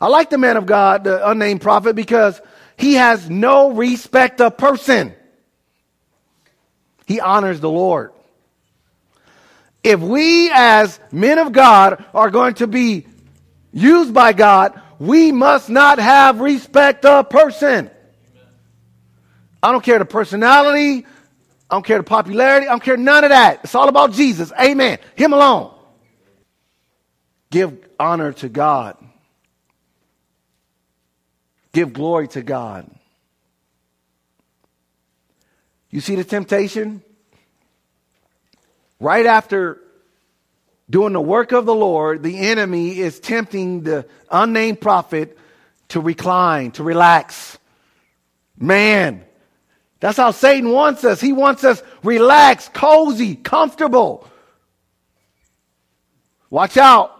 I 0.00 0.06
like 0.06 0.30
the 0.30 0.38
man 0.38 0.56
of 0.56 0.64
God, 0.64 1.02
the 1.02 1.28
unnamed 1.28 1.60
prophet, 1.60 1.96
because 1.96 2.40
he 2.76 2.94
has 2.94 3.28
no 3.28 3.72
respect 3.72 4.40
of 4.40 4.56
person. 4.56 5.16
He 7.06 7.20
honors 7.20 7.60
the 7.60 7.70
Lord. 7.70 8.12
If 9.82 10.00
we 10.00 10.50
as 10.52 11.00
men 11.10 11.38
of 11.38 11.52
God 11.52 12.04
are 12.14 12.30
going 12.30 12.54
to 12.54 12.66
be 12.66 13.06
used 13.72 14.14
by 14.14 14.32
God, 14.32 14.80
we 14.98 15.32
must 15.32 15.68
not 15.68 15.98
have 15.98 16.40
respect 16.40 17.04
of 17.04 17.28
person. 17.28 17.90
I 19.62 19.72
don't 19.72 19.82
care 19.82 19.98
the 19.98 20.04
personality. 20.04 21.06
I 21.70 21.74
don't 21.74 21.84
care 21.84 21.98
the 21.98 22.04
popularity. 22.04 22.66
I 22.66 22.70
don't 22.70 22.82
care 22.82 22.96
none 22.96 23.24
of 23.24 23.30
that. 23.30 23.60
It's 23.64 23.74
all 23.74 23.88
about 23.88 24.12
Jesus. 24.12 24.52
Amen. 24.60 24.98
Him 25.16 25.32
alone. 25.32 25.74
Give 27.50 27.78
honor 27.98 28.32
to 28.34 28.48
God. 28.48 28.96
Give 31.72 31.92
glory 31.92 32.28
to 32.28 32.42
God. 32.42 32.90
You 35.92 36.00
see 36.00 36.16
the 36.16 36.24
temptation? 36.24 37.02
Right 38.98 39.26
after 39.26 39.78
doing 40.90 41.12
the 41.12 41.20
work 41.20 41.52
of 41.52 41.66
the 41.66 41.74
Lord, 41.74 42.22
the 42.22 42.38
enemy 42.38 42.98
is 42.98 43.20
tempting 43.20 43.82
the 43.82 44.06
unnamed 44.30 44.80
prophet 44.80 45.38
to 45.88 46.00
recline, 46.00 46.70
to 46.72 46.82
relax. 46.82 47.58
Man, 48.58 49.24
that's 50.00 50.16
how 50.16 50.30
Satan 50.30 50.70
wants 50.70 51.04
us. 51.04 51.20
He 51.20 51.32
wants 51.32 51.62
us 51.62 51.82
relaxed, 52.02 52.72
cozy, 52.72 53.36
comfortable. 53.36 54.26
Watch 56.48 56.76
out. 56.76 57.18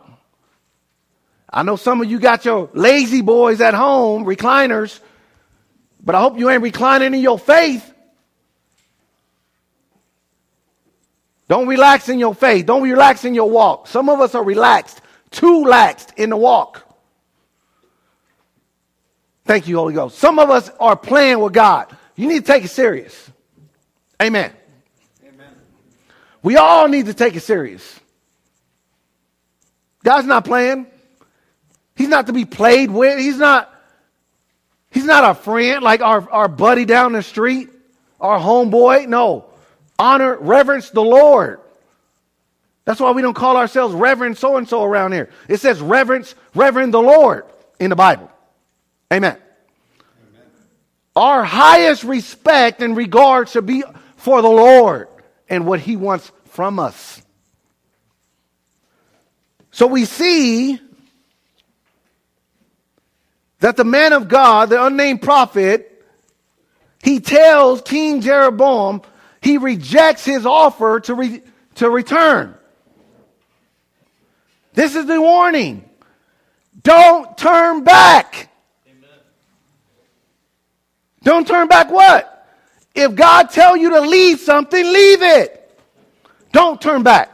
I 1.50 1.62
know 1.62 1.76
some 1.76 2.00
of 2.00 2.10
you 2.10 2.18
got 2.18 2.46
your 2.46 2.70
lazy 2.72 3.20
boys 3.20 3.60
at 3.60 3.74
home, 3.74 4.24
recliners, 4.24 4.98
but 6.02 6.14
I 6.14 6.20
hope 6.20 6.38
you 6.38 6.48
ain't 6.48 6.62
reclining 6.62 7.12
in 7.12 7.20
your 7.20 7.38
faith. 7.38 7.91
Don't 11.48 11.66
relax 11.66 12.08
in 12.08 12.18
your 12.18 12.34
faith. 12.34 12.66
Don't 12.66 12.82
relax 12.82 13.24
in 13.24 13.34
your 13.34 13.50
walk. 13.50 13.86
Some 13.86 14.08
of 14.08 14.20
us 14.20 14.34
are 14.34 14.44
relaxed, 14.44 15.00
too 15.30 15.64
laxed 15.64 16.14
in 16.16 16.30
the 16.30 16.36
walk. 16.36 16.88
Thank 19.44 19.66
you, 19.66 19.76
Holy 19.76 19.92
Ghost. 19.92 20.18
Some 20.18 20.38
of 20.38 20.50
us 20.50 20.70
are 20.78 20.96
playing 20.96 21.40
with 21.40 21.52
God. 21.52 21.94
You 22.14 22.28
need 22.28 22.40
to 22.40 22.46
take 22.46 22.64
it 22.64 22.68
serious. 22.68 23.30
Amen. 24.20 24.52
Amen. 25.22 25.54
We 26.42 26.56
all 26.56 26.86
need 26.86 27.06
to 27.06 27.14
take 27.14 27.34
it 27.34 27.40
serious. 27.40 27.98
God's 30.04 30.26
not 30.26 30.44
playing. 30.44 30.86
He's 31.96 32.08
not 32.08 32.28
to 32.28 32.32
be 32.32 32.44
played 32.44 32.90
with. 32.90 33.18
He's 33.18 33.36
not, 33.36 33.72
he's 34.90 35.04
not 35.04 35.28
a 35.28 35.34
friend 35.34 35.82
like 35.82 36.00
our, 36.00 36.30
our 36.30 36.48
buddy 36.48 36.84
down 36.84 37.12
the 37.12 37.22
street, 37.22 37.68
our 38.20 38.38
homeboy. 38.38 39.08
No 39.08 39.51
honor, 40.02 40.36
reverence 40.36 40.90
the 40.90 41.02
Lord. 41.02 41.60
That's 42.84 43.00
why 43.00 43.12
we 43.12 43.22
don't 43.22 43.34
call 43.34 43.56
ourselves 43.56 43.94
Reverend 43.94 44.36
so 44.36 44.56
and 44.56 44.68
so 44.68 44.82
around 44.82 45.12
here. 45.12 45.30
It 45.48 45.60
says 45.60 45.80
reverence, 45.80 46.34
Reverend 46.54 46.92
the 46.92 47.00
Lord 47.00 47.44
in 47.78 47.90
the 47.90 47.96
Bible. 47.96 48.30
Amen. 49.12 49.36
Amen. 49.36 50.46
Our 51.14 51.44
highest 51.44 52.02
respect 52.02 52.82
and 52.82 52.96
regard 52.96 53.48
should 53.48 53.66
be 53.66 53.84
for 54.16 54.42
the 54.42 54.48
Lord 54.48 55.08
and 55.48 55.66
what 55.66 55.78
He 55.78 55.96
wants 55.96 56.32
from 56.46 56.80
us. 56.80 57.22
So 59.70 59.86
we 59.86 60.04
see 60.04 60.80
that 63.60 63.76
the 63.76 63.84
man 63.84 64.12
of 64.12 64.28
God, 64.28 64.70
the 64.70 64.84
unnamed 64.84 65.22
prophet, 65.22 65.88
he 67.02 67.20
tells 67.20 67.80
King 67.82 68.20
Jeroboam 68.20 69.02
he 69.42 69.58
rejects 69.58 70.24
his 70.24 70.46
offer 70.46 71.00
to, 71.00 71.14
re, 71.14 71.42
to 71.74 71.90
return. 71.90 72.54
This 74.72 74.94
is 74.94 75.04
the 75.06 75.20
warning. 75.20 75.88
Don't 76.82 77.36
turn 77.36 77.84
back. 77.84 78.48
Amen. 78.86 79.10
Don't 81.22 81.46
turn 81.46 81.68
back 81.68 81.90
what? 81.90 82.28
If 82.94 83.14
God 83.14 83.50
tell 83.50 83.76
you 83.76 83.90
to 83.90 84.00
leave 84.00 84.40
something, 84.40 84.84
leave 84.84 85.22
it. 85.22 85.58
Don't 86.52 86.80
turn 86.80 87.02
back. 87.02 87.30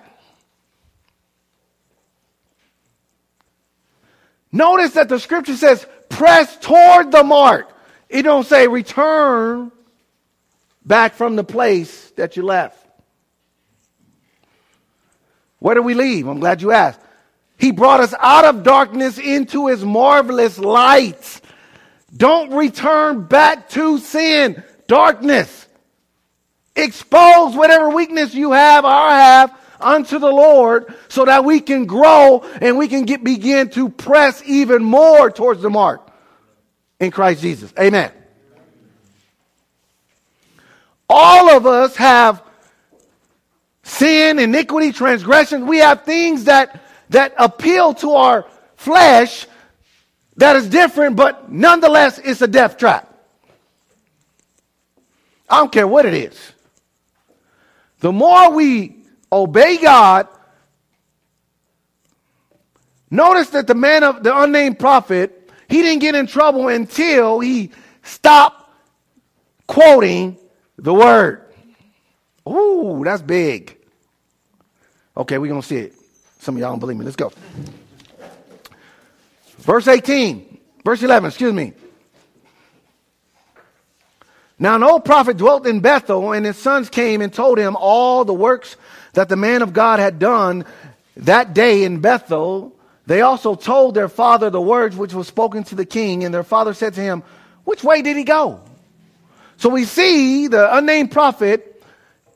Notice 4.50 4.92
that 4.92 5.08
the 5.08 5.20
scripture 5.20 5.56
says 5.56 5.86
press 6.08 6.56
toward 6.56 7.12
the 7.12 7.22
mark. 7.22 7.70
It 8.08 8.22
don't 8.22 8.46
say 8.46 8.66
return 8.66 9.70
back 10.88 11.14
from 11.14 11.36
the 11.36 11.44
place 11.44 12.10
that 12.16 12.36
you 12.36 12.42
left. 12.42 12.84
Where 15.58 15.74
do 15.74 15.82
we 15.82 15.94
leave? 15.94 16.26
I'm 16.26 16.40
glad 16.40 16.62
you 16.62 16.72
asked. 16.72 17.00
He 17.58 17.72
brought 17.72 18.00
us 18.00 18.14
out 18.18 18.44
of 18.44 18.62
darkness 18.62 19.18
into 19.18 19.66
his 19.66 19.84
marvelous 19.84 20.58
light. 20.58 21.40
Don't 22.16 22.52
return 22.52 23.24
back 23.24 23.68
to 23.70 23.98
sin, 23.98 24.62
darkness. 24.86 25.66
Expose 26.74 27.56
whatever 27.56 27.90
weakness 27.90 28.34
you 28.34 28.52
have 28.52 28.84
or 28.84 28.88
have 29.10 29.58
unto 29.80 30.18
the 30.18 30.30
Lord 30.30 30.94
so 31.08 31.24
that 31.24 31.44
we 31.44 31.60
can 31.60 31.86
grow 31.86 32.44
and 32.60 32.78
we 32.78 32.88
can 32.88 33.04
get, 33.04 33.24
begin 33.24 33.68
to 33.70 33.88
press 33.88 34.42
even 34.46 34.82
more 34.82 35.30
towards 35.30 35.60
the 35.60 35.70
mark 35.70 36.08
in 37.00 37.10
Christ 37.10 37.42
Jesus. 37.42 37.72
Amen. 37.78 38.12
All 41.08 41.50
of 41.50 41.66
us 41.66 41.96
have 41.96 42.42
sin, 43.82 44.38
iniquity, 44.38 44.92
transgression. 44.92 45.66
We 45.66 45.78
have 45.78 46.04
things 46.04 46.44
that, 46.44 46.82
that 47.10 47.34
appeal 47.38 47.94
to 47.94 48.12
our 48.12 48.46
flesh 48.76 49.46
that 50.36 50.54
is 50.56 50.68
different, 50.68 51.16
but 51.16 51.50
nonetheless, 51.50 52.18
it's 52.18 52.42
a 52.42 52.46
death 52.46 52.76
trap. 52.76 53.12
I 55.48 55.56
don't 55.56 55.72
care 55.72 55.86
what 55.86 56.06
it 56.06 56.14
is. 56.14 56.52
The 58.00 58.12
more 58.12 58.52
we 58.52 58.96
obey 59.32 59.78
God, 59.78 60.28
notice 63.10 63.50
that 63.50 63.66
the 63.66 63.74
man 63.74 64.04
of 64.04 64.22
the 64.22 64.36
unnamed 64.38 64.78
prophet, 64.78 65.50
he 65.68 65.82
didn't 65.82 66.00
get 66.00 66.14
in 66.14 66.26
trouble 66.26 66.68
until 66.68 67.40
he 67.40 67.70
stopped 68.02 68.70
quoting 69.66 70.38
the 70.78 70.94
word. 70.94 71.44
Ooh, 72.48 73.02
that's 73.04 73.22
big. 73.22 73.76
Okay, 75.16 75.38
we're 75.38 75.48
going 75.48 75.60
to 75.60 75.66
see 75.66 75.76
it. 75.76 75.94
Some 76.38 76.54
of 76.54 76.60
y'all 76.60 76.70
don't 76.70 76.78
believe 76.78 76.96
me. 76.96 77.04
Let's 77.04 77.16
go. 77.16 77.32
Verse 79.58 79.88
18, 79.88 80.58
verse 80.84 81.02
11, 81.02 81.28
excuse 81.28 81.52
me. 81.52 81.72
Now, 84.58 84.76
an 84.76 84.82
old 84.82 85.04
prophet 85.04 85.36
dwelt 85.36 85.66
in 85.66 85.80
Bethel, 85.80 86.32
and 86.32 86.46
his 86.46 86.56
sons 86.56 86.88
came 86.88 87.20
and 87.20 87.32
told 87.32 87.58
him 87.58 87.76
all 87.76 88.24
the 88.24 88.34
works 88.34 88.76
that 89.12 89.28
the 89.28 89.36
man 89.36 89.62
of 89.62 89.72
God 89.72 90.00
had 90.00 90.18
done 90.18 90.64
that 91.16 91.54
day 91.54 91.84
in 91.84 92.00
Bethel. 92.00 92.74
They 93.06 93.20
also 93.20 93.54
told 93.54 93.94
their 93.94 94.08
father 94.08 94.50
the 94.50 94.60
words 94.60 94.96
which 94.96 95.12
were 95.12 95.24
spoken 95.24 95.64
to 95.64 95.74
the 95.74 95.86
king, 95.86 96.24
and 96.24 96.32
their 96.32 96.44
father 96.44 96.74
said 96.74 96.94
to 96.94 97.00
him, 97.00 97.22
Which 97.64 97.84
way 97.84 98.02
did 98.02 98.16
he 98.16 98.24
go? 98.24 98.60
So 99.58 99.68
we 99.68 99.84
see 99.84 100.46
the 100.46 100.76
unnamed 100.76 101.10
prophet, 101.10 101.82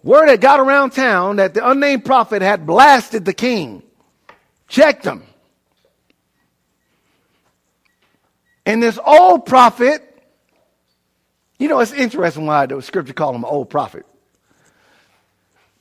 word 0.03 0.29
had 0.29 0.41
got 0.41 0.59
around 0.59 0.91
town 0.91 1.37
that 1.37 1.55
the 1.55 1.67
unnamed 1.67 2.05
prophet 2.05 2.43
had 2.43 2.67
blasted 2.67 3.25
the 3.25 3.33
king, 3.33 3.85
checked 4.67 5.05
him. 5.05 5.23
And 8.67 8.83
this 8.83 8.99
old 9.05 9.47
prophet, 9.47 10.03
you 11.61 11.69
know, 11.69 11.79
it's 11.79 11.93
interesting 11.93 12.47
why 12.47 12.67
the 12.67 12.83
scripture 12.83 13.13
called 13.13 13.37
him 13.37 13.45
old 13.45 13.71
prophet. 13.71 14.05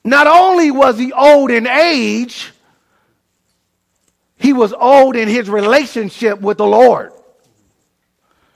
Not 0.03 0.27
only 0.27 0.69
was 0.69 0.99
he 0.99 1.11
old 1.11 1.49
in 1.49 1.65
age, 1.65 2.51
he 4.37 4.53
was 4.53 4.73
old 4.73 5.15
in 5.15 5.27
his 5.27 5.49
relationship 5.49 6.39
with 6.39 6.59
the 6.59 6.67
Lord. 6.67 7.13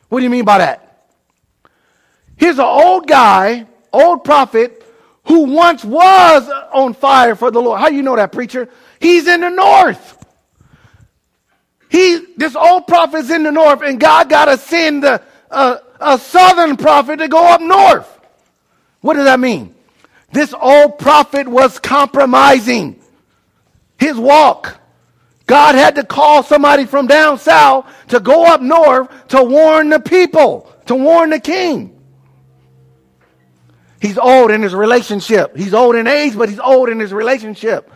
What 0.09 0.19
do 0.19 0.23
you 0.23 0.29
mean 0.29 0.45
by 0.45 0.59
that? 0.59 0.84
Here's 2.37 2.59
an 2.59 2.65
old 2.65 3.07
guy, 3.07 3.67
old 3.91 4.23
prophet, 4.23 4.83
who 5.25 5.53
once 5.53 5.83
was 5.83 6.49
on 6.73 6.93
fire 6.93 7.35
for 7.35 7.51
the 7.51 7.61
Lord. 7.61 7.79
How 7.79 7.89
do 7.89 7.95
you 7.95 8.03
know 8.03 8.15
that, 8.15 8.31
preacher? 8.31 8.69
He's 8.99 9.27
in 9.27 9.41
the 9.41 9.49
north. 9.49 10.23
He, 11.89 12.25
this 12.37 12.55
old 12.55 12.87
prophet's 12.87 13.29
in 13.29 13.43
the 13.43 13.51
north, 13.51 13.81
and 13.81 13.99
God 13.99 14.29
got 14.29 14.45
to 14.45 14.57
send 14.57 15.03
a, 15.03 15.23
a, 15.49 15.79
a 15.99 16.17
southern 16.19 16.77
prophet 16.77 17.17
to 17.17 17.27
go 17.27 17.45
up 17.47 17.61
north. 17.61 18.11
What 19.01 19.13
does 19.13 19.25
that 19.25 19.39
mean? 19.39 19.73
This 20.31 20.53
old 20.53 20.99
prophet 20.99 21.47
was 21.47 21.79
compromising 21.79 22.99
his 23.97 24.17
walk 24.17 24.79
God 25.47 25.75
had 25.75 25.95
to 25.95 26.03
call 26.03 26.43
somebody 26.43 26.85
from 26.85 27.07
down 27.07 27.37
south 27.37 27.85
to 28.07 28.19
go 28.19 28.45
up 28.45 28.61
north 28.61 29.27
to 29.29 29.43
warn 29.43 29.89
the 29.89 29.99
people, 29.99 30.71
to 30.87 30.95
warn 30.95 31.29
the 31.29 31.39
king. 31.39 31.94
He's 34.05 34.19
old 34.19 34.51
in 34.51 34.61
his 34.61 34.75
relationship. 34.75 35.57
He's 35.57 35.73
old 35.73 35.95
in 35.95 36.05
age, 36.05 36.37
but 36.37 36.47
he's 36.47 36.59
old 36.59 36.89
in 36.89 36.99
his 36.99 37.11
relationship. 37.11 37.91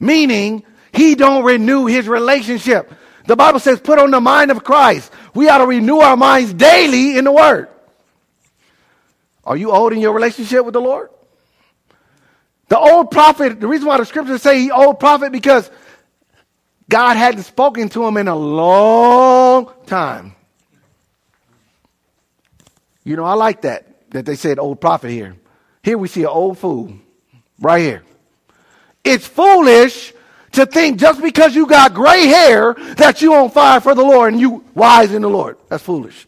Meaning, 0.00 0.64
he 0.92 1.14
don't 1.14 1.44
renew 1.44 1.86
his 1.86 2.08
relationship. 2.08 2.92
The 3.28 3.36
Bible 3.36 3.60
says, 3.60 3.80
put 3.80 4.00
on 4.00 4.10
the 4.10 4.20
mind 4.20 4.50
of 4.50 4.64
Christ. 4.64 5.12
We 5.32 5.48
ought 5.48 5.58
to 5.58 5.66
renew 5.66 5.98
our 5.98 6.16
minds 6.16 6.52
daily 6.52 7.16
in 7.16 7.22
the 7.22 7.30
Word. 7.30 7.68
Are 9.44 9.56
you 9.56 9.70
old 9.70 9.92
in 9.92 10.00
your 10.00 10.12
relationship 10.12 10.64
with 10.64 10.72
the 10.72 10.80
Lord? 10.80 11.10
The 12.66 12.78
old 12.78 13.12
prophet, 13.12 13.60
the 13.60 13.68
reason 13.68 13.86
why 13.86 13.98
the 13.98 14.06
scriptures 14.06 14.42
say 14.42 14.58
he 14.58 14.72
old 14.72 14.98
prophet, 14.98 15.30
because 15.30 15.70
God 16.88 17.16
hadn't 17.16 17.44
spoken 17.44 17.90
to 17.90 18.04
him 18.04 18.16
in 18.16 18.26
a 18.26 18.34
long 18.34 19.72
time. 19.86 20.34
You 23.04 23.14
know, 23.14 23.24
I 23.24 23.34
like 23.34 23.62
that, 23.62 24.10
that 24.10 24.26
they 24.26 24.34
said 24.34 24.58
old 24.58 24.80
prophet 24.80 25.10
here. 25.10 25.36
Here 25.84 25.98
we 25.98 26.08
see 26.08 26.22
an 26.22 26.28
old 26.28 26.58
fool, 26.58 26.94
right 27.60 27.80
here. 27.80 28.02
It's 29.04 29.26
foolish 29.26 30.14
to 30.52 30.64
think 30.64 30.98
just 30.98 31.20
because 31.20 31.54
you 31.54 31.66
got 31.66 31.92
gray 31.92 32.26
hair 32.26 32.72
that 32.96 33.20
you 33.20 33.34
on 33.34 33.50
fire 33.50 33.80
for 33.80 33.94
the 33.94 34.02
Lord 34.02 34.32
and 34.32 34.40
you 34.40 34.64
wise 34.74 35.12
in 35.12 35.20
the 35.20 35.28
Lord. 35.28 35.58
That's 35.68 35.82
foolish. 35.82 36.26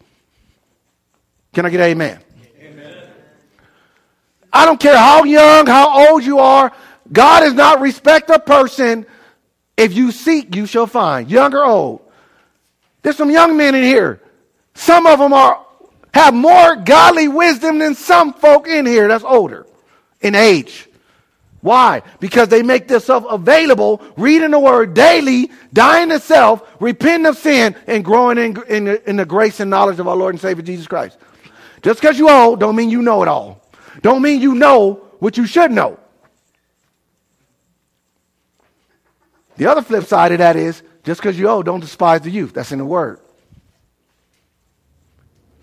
Can 1.55 1.65
I 1.65 1.71
get 1.71 1.81
amen? 1.81 2.21
amen? 2.61 3.09
I 4.53 4.67
don't 4.67 4.79
care 4.79 4.99
how 4.99 5.25
young, 5.25 5.67
how 5.67 6.11
old 6.11 6.23
you 6.23 6.39
are. 6.39 6.71
God 7.11 7.41
does 7.41 7.55
not 7.55 7.81
respect 7.81 8.29
a 8.29 8.39
person. 8.39 9.07
If 9.75 9.95
you 9.95 10.13
seek, 10.13 10.55
you 10.55 10.67
shall 10.67 10.87
find. 10.87 11.31
Young 11.31 11.55
or 11.55 11.65
old. 11.65 12.03
There's 13.01 13.17
some 13.17 13.31
young 13.31 13.57
men 13.57 13.75
in 13.75 13.85
here. 13.85 14.21
Some 14.75 15.07
of 15.07 15.19
them 15.19 15.33
are 15.33 15.66
have 16.17 16.33
more 16.35 16.77
godly 16.77 17.29
wisdom 17.29 17.79
than 17.79 17.95
some 17.95 18.33
folk 18.33 18.67
in 18.67 18.87
here 18.87 19.07
that's 19.07 19.23
older 19.23 19.67
in 20.23 20.35
age. 20.35 20.89
Why? 21.61 22.03
Because 22.21 22.49
they 22.49 22.63
make 22.63 22.89
themselves 22.89 23.27
available, 23.29 24.01
reading 24.17 24.53
the 24.53 24.59
word 24.59 24.95
daily, 24.95 25.51
dying 25.73 26.09
to 26.09 26.21
self, 26.21 26.63
repenting 26.81 27.27
of 27.27 27.37
sin, 27.37 27.77
and 27.87 28.05
growing 28.05 28.39
in, 28.39 28.63
in, 28.69 28.89
in 29.07 29.17
the 29.17 29.27
grace 29.27 29.61
and 29.61 29.71
knowledge 29.71 29.99
of 29.99 30.09
our 30.09 30.17
Lord 30.17 30.35
and 30.35 30.41
Savior 30.41 30.63
Jesus 30.63 30.87
Christ. 30.87 31.19
Just 31.83 32.01
because 32.01 32.19
you're 32.19 32.31
old 32.31 32.61
don't 32.61 32.77
mean 32.77 32.89
you 32.89 33.03
know 33.03 33.23
it 33.23 33.29
all. 33.29 33.63
Don't 34.01 34.23
mean 34.23 34.41
you 34.41 34.55
know 34.55 34.95
what 35.19 35.37
you 35.37 35.47
should 35.47 35.71
know. 35.71 35.99
The 39.57 39.67
other 39.67 39.83
flip 39.83 40.05
side 40.05 40.33
of 40.33 40.39
that 40.39 40.57
is 40.57 40.83
just 41.05 41.21
because 41.21 41.39
you're 41.39 41.51
old, 41.51 41.67
don't 41.67 41.81
despise 41.81 42.23
the 42.23 42.31
youth. 42.31 42.55
That's 42.55 42.73
in 42.73 42.79
the 42.79 42.85
word. 42.87 43.21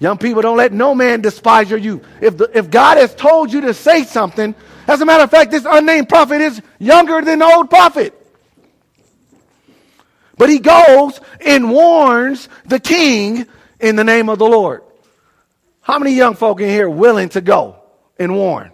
Young 0.04 0.18
people, 0.18 0.42
don't 0.42 0.58
let 0.58 0.74
no 0.74 0.94
man 0.94 1.22
despise 1.22 1.70
your 1.70 1.80
youth. 1.80 2.06
If, 2.20 2.36
the, 2.36 2.52
if 2.54 2.70
God 2.70 2.98
has 2.98 3.16
told 3.16 3.54
you 3.54 3.62
to 3.62 3.74
say 3.74 4.04
something, 4.04 4.54
as 4.86 5.00
a 5.00 5.06
matter 5.06 5.24
of 5.24 5.32
fact, 5.32 5.50
this 5.50 5.66
unnamed 5.66 6.10
prophet 6.10 6.42
is 6.42 6.62
younger 6.78 7.22
than 7.22 7.39
the 7.39 7.46
old 7.46 7.70
prophet. 7.70 8.13
But 10.38 10.50
he 10.50 10.60
goes 10.60 11.22
and 11.39 11.72
warns 11.72 12.50
the 12.66 12.82
king 12.82 13.46
in 13.80 13.96
the 13.96 14.04
name 14.04 14.28
of 14.28 14.39
the 14.39 14.46
Lord. 14.46 14.84
How 15.80 16.00
many 16.00 16.16
young 16.16 16.36
folk 16.36 16.60
in 16.60 16.68
here 16.68 16.89
willing 16.89 17.30
to 17.30 17.39
go 17.39 17.78
and 18.20 18.36
warn 18.36 18.74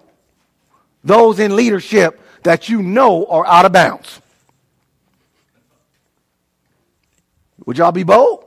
those 1.04 1.38
in 1.38 1.56
leadership 1.56 2.20
that 2.42 2.70
you 2.70 2.82
know 2.82 3.28
are 3.28 3.46
out 3.46 3.66
of 3.66 3.72
bounds? 3.72 4.20
Would 7.68 7.78
y'all 7.78 7.92
be 7.92 8.02
bold? 8.02 8.46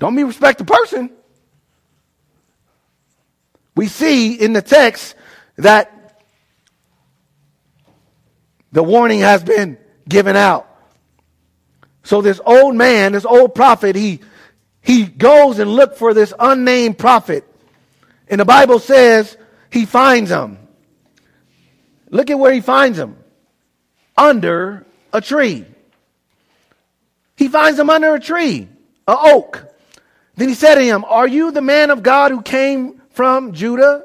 Don't 0.00 0.14
be 0.14 0.22
respect 0.22 0.58
the 0.58 0.66
person. 0.66 1.10
We 3.74 3.88
see 3.88 4.34
in 4.34 4.52
the 4.52 4.62
text 4.62 5.14
that 5.56 6.22
the 8.72 8.82
warning 8.82 9.20
has 9.20 9.42
been 9.42 9.78
given 10.08 10.36
out. 10.36 10.68
So 12.02 12.20
this 12.20 12.40
old 12.44 12.74
man, 12.74 13.12
this 13.12 13.24
old 13.24 13.54
prophet, 13.54 13.96
he, 13.96 14.20
he 14.82 15.04
goes 15.04 15.58
and 15.58 15.70
look 15.70 15.96
for 15.96 16.12
this 16.12 16.34
unnamed 16.38 16.98
prophet. 16.98 17.44
And 18.28 18.40
the 18.40 18.44
Bible 18.44 18.78
says 18.78 19.36
he 19.70 19.86
finds 19.86 20.30
him. 20.30 20.58
Look 22.10 22.30
at 22.30 22.38
where 22.38 22.52
he 22.52 22.60
finds 22.60 22.98
him. 22.98 23.16
Under 24.16 24.86
a 25.12 25.20
tree. 25.20 25.64
He 27.36 27.48
finds 27.48 27.78
him 27.78 27.90
under 27.90 28.14
a 28.14 28.20
tree, 28.20 28.68
a 29.08 29.16
oak. 29.18 29.64
Then 30.36 30.48
he 30.48 30.54
said 30.54 30.76
to 30.76 30.82
him, 30.82 31.04
Are 31.04 31.26
you 31.26 31.50
the 31.50 31.62
man 31.62 31.90
of 31.90 32.02
God 32.02 32.30
who 32.30 32.42
came 32.42 33.00
from 33.14 33.52
Judah? 33.52 34.04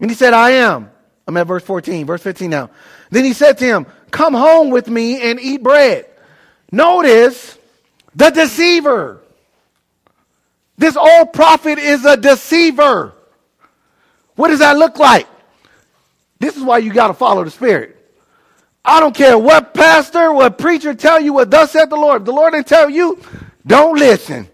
And 0.00 0.10
he 0.10 0.16
said, 0.16 0.32
I 0.32 0.50
am. 0.50 0.90
I'm 1.26 1.36
at 1.36 1.46
verse 1.46 1.62
14, 1.62 2.06
verse 2.06 2.22
15 2.22 2.50
now. 2.50 2.70
Then 3.10 3.24
he 3.24 3.32
said 3.32 3.58
to 3.58 3.64
him, 3.64 3.86
Come 4.10 4.34
home 4.34 4.70
with 4.70 4.88
me 4.88 5.20
and 5.20 5.40
eat 5.40 5.62
bread. 5.62 6.06
Notice 6.70 7.58
the 8.14 8.30
deceiver. 8.30 9.20
This 10.76 10.96
old 10.96 11.32
prophet 11.32 11.78
is 11.78 12.04
a 12.04 12.16
deceiver. 12.16 13.12
What 14.34 14.48
does 14.48 14.58
that 14.58 14.76
look 14.76 14.98
like? 14.98 15.28
This 16.38 16.56
is 16.56 16.62
why 16.62 16.78
you 16.78 16.92
got 16.92 17.08
to 17.08 17.14
follow 17.14 17.44
the 17.44 17.50
Spirit. 17.50 17.96
I 18.84 19.00
don't 19.00 19.14
care 19.14 19.38
what 19.38 19.72
pastor, 19.72 20.32
what 20.32 20.58
preacher 20.58 20.92
tell 20.94 21.20
you 21.20 21.32
what 21.32 21.50
thus 21.50 21.70
said 21.70 21.88
the 21.88 21.96
Lord. 21.96 22.24
the 22.24 22.32
Lord 22.32 22.52
didn't 22.52 22.66
tell 22.66 22.90
you, 22.90 23.18
don't 23.66 23.98
listen. 23.98 24.48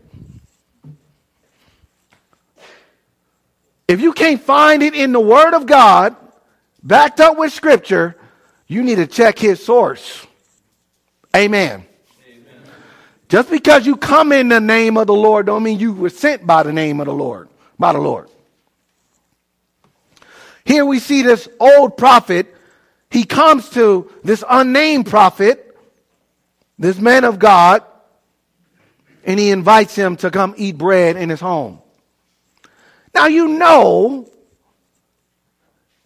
If 3.90 4.00
you 4.00 4.12
can't 4.12 4.40
find 4.40 4.85
it 4.85 4.94
in 4.94 5.11
the 5.11 5.18
Word 5.18 5.53
of 5.53 5.66
God, 5.66 6.14
backed 6.81 7.18
up 7.18 7.37
with 7.37 7.53
Scripture, 7.53 8.14
you 8.68 8.85
need 8.85 8.94
to 8.98 9.07
check 9.09 9.37
his 9.37 9.64
source. 9.64 10.24
Amen. 11.35 11.85
Amen. 12.24 12.62
Just 13.29 13.50
because 13.50 13.87
you 13.87 13.96
come 13.96 14.31
in 14.31 14.48
the 14.48 14.61
name 14.61 14.96
of 14.96 15.09
the 15.09 15.12
Lord 15.12 15.46
don't 15.46 15.64
mean 15.64 15.81
you 15.81 15.92
were 15.92 16.09
sent 16.09 16.46
by 16.46 16.62
the 16.62 16.72
name 16.72 17.00
of 17.00 17.07
the 17.07 17.12
Lord, 17.12 17.48
by 17.81 17.92
the 17.92 17.98
Lord. 17.98 18.29
Here 20.64 20.87
we 20.87 21.00
see 21.00 21.22
this 21.22 21.48
old 21.59 21.96
prophet. 21.96 22.55
He 23.11 23.24
comes 23.24 23.70
to 23.70 24.09
this 24.22 24.44
unnamed 24.48 25.07
prophet, 25.07 25.76
this 26.79 27.00
man 27.00 27.24
of 27.24 27.40
God, 27.40 27.83
and 29.24 29.40
he 29.40 29.50
invites 29.50 29.96
him 29.96 30.14
to 30.18 30.31
come 30.31 30.55
eat 30.57 30.79
bread 30.79 31.16
in 31.16 31.29
his 31.29 31.40
home. 31.40 31.83
Now 33.14 33.27
you 33.27 33.49
know 33.49 34.31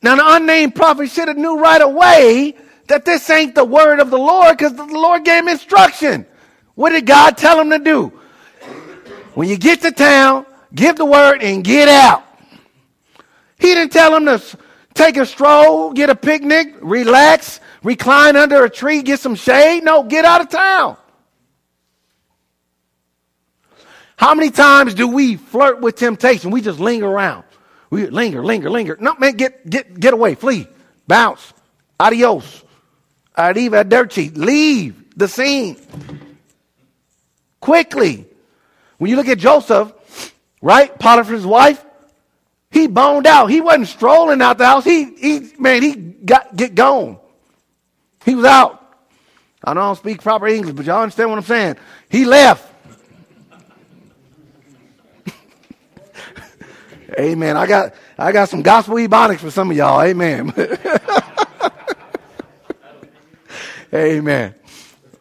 now, 0.05 0.17
the 0.17 0.37
unnamed 0.37 0.75
prophet 0.75 1.09
should 1.09 1.29
have 1.29 1.39
knew 1.39 1.59
right 1.59 1.81
away 1.81 2.55
that 2.89 3.07
this 3.07 3.31
ain't 3.31 3.55
the 3.55 3.65
word 3.65 4.01
of 4.01 4.11
the 4.11 4.19
Lord 4.19 4.59
because 4.59 4.75
the 4.75 4.85
Lord 4.85 5.25
gave 5.25 5.49
instruction. 5.49 6.27
What 6.75 6.91
did 6.91 7.07
God 7.07 7.39
tell 7.39 7.59
him 7.59 7.71
to 7.71 7.79
do? 7.79 8.13
When 9.33 9.49
you 9.49 9.57
get 9.57 9.81
to 9.81 9.91
town, 9.91 10.45
give 10.75 10.97
the 10.97 11.07
word 11.07 11.43
and 11.43 11.65
get 11.65 11.89
out. 11.89 12.23
He 13.59 13.69
didn't 13.69 13.93
tell 13.93 14.15
him 14.15 14.27
to 14.27 14.43
take 14.93 15.17
a 15.17 15.25
stroll, 15.25 15.95
get 15.95 16.11
a 16.11 16.15
picnic, 16.15 16.75
relax, 16.83 17.61
recline 17.83 18.37
under 18.37 18.63
a 18.63 18.69
tree, 18.69 19.01
get 19.01 19.21
some 19.21 19.35
shade. 19.35 19.85
No, 19.85 20.03
get 20.03 20.27
out 20.27 20.43
of 20.43 20.51
town. 20.51 20.99
How 24.17 24.35
many 24.35 24.51
times 24.51 24.95
do 24.95 25.09
we 25.09 25.37
flirt 25.37 25.81
with 25.81 25.97
temptation? 25.97 26.51
We 26.51 26.61
just 26.61 26.79
linger 26.79 27.07
around. 27.07 27.45
We 27.91 28.07
linger, 28.07 28.45
linger, 28.45 28.71
linger. 28.71 28.97
No, 29.01 29.15
man, 29.17 29.35
get, 29.35 29.69
get, 29.69 29.99
get 29.99 30.15
away, 30.15 30.35
flee, 30.35 30.67
bounce, 31.07 31.53
adios, 31.99 32.65
arrivederci, 33.37 34.37
leave 34.37 35.17
the 35.17 35.29
scene 35.29 35.77
quickly. 37.61 38.27
When 38.99 39.11
you 39.11 39.17
look 39.17 39.29
at 39.29 39.39
Joseph, 39.39 39.93
right, 40.61 40.97
Potiphar's 40.99 41.47
wife, 41.47 41.85
he 42.71 42.89
boned 42.89 43.27
out. 43.27 43.47
He 43.47 43.61
wasn't 43.61 43.89
strolling 43.89 44.43
out 44.43 44.59
the 44.59 44.67
house. 44.67 44.85
He, 44.85 45.15
he, 45.15 45.53
man, 45.59 45.83
he 45.83 45.95
got 45.95 46.57
get 46.57 46.75
gone. 46.75 47.19
He 48.25 48.35
was 48.35 48.45
out. 48.45 48.81
I 49.63 49.75
don't 49.75 49.97
speak 49.97 50.21
proper 50.21 50.49
English, 50.49 50.75
but 50.75 50.85
y'all 50.85 51.03
understand 51.03 51.31
what 51.31 51.39
I'm 51.39 51.45
saying. 51.45 51.77
He 52.09 52.25
left. 52.25 52.74
Amen. 57.19 57.57
I 57.57 57.67
got 57.67 57.95
I 58.19 58.33
got 58.33 58.49
some 58.49 58.63
gospel 58.63 58.97
ebonics 58.97 59.39
for 59.39 59.51
some 59.51 59.71
of 59.71 59.77
y'all. 59.77 60.01
Amen. 60.01 60.53
Amen. 63.95 64.55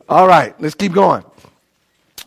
All 0.10 0.28
right, 0.28 0.60
let's 0.60 0.76
keep 0.76 0.94
going. 0.94 1.24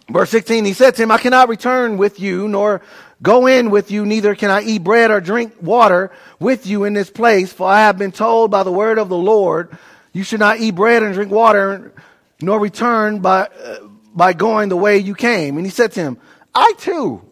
Verse 0.08 0.30
16, 0.30 0.64
he 0.64 0.72
said 0.72 0.94
to 0.94 1.02
him, 1.02 1.10
I 1.10 1.18
cannot 1.18 1.48
return 1.48 1.96
with 1.96 2.20
you, 2.20 2.46
nor 2.46 2.80
go 3.22 3.46
in 3.48 3.70
with 3.70 3.90
you, 3.90 4.06
neither 4.06 4.36
can 4.36 4.50
I 4.50 4.62
eat 4.62 4.84
bread 4.84 5.10
or 5.10 5.20
drink 5.20 5.54
water 5.60 6.12
with 6.38 6.66
you 6.66 6.84
in 6.84 6.92
this 6.92 7.10
place, 7.10 7.52
for 7.52 7.66
I 7.68 7.80
have 7.80 7.98
been 7.98 8.12
told 8.12 8.52
by 8.52 8.62
the 8.62 8.70
word 8.70 8.98
of 8.98 9.08
the 9.08 9.16
Lord, 9.16 9.76
you 10.12 10.22
should 10.22 10.38
not 10.38 10.60
eat 10.60 10.76
bread 10.76 11.02
and 11.02 11.12
drink 11.12 11.32
water 11.32 11.92
nor 12.40 12.60
return 12.60 13.18
by, 13.20 13.46
uh, 13.46 13.78
by 14.14 14.32
going 14.32 14.68
the 14.68 14.76
way 14.76 14.98
you 14.98 15.14
came. 15.14 15.56
And 15.56 15.66
he 15.66 15.70
said 15.70 15.92
to 15.92 16.00
him, 16.00 16.18
I 16.54 16.72
too 16.78 17.22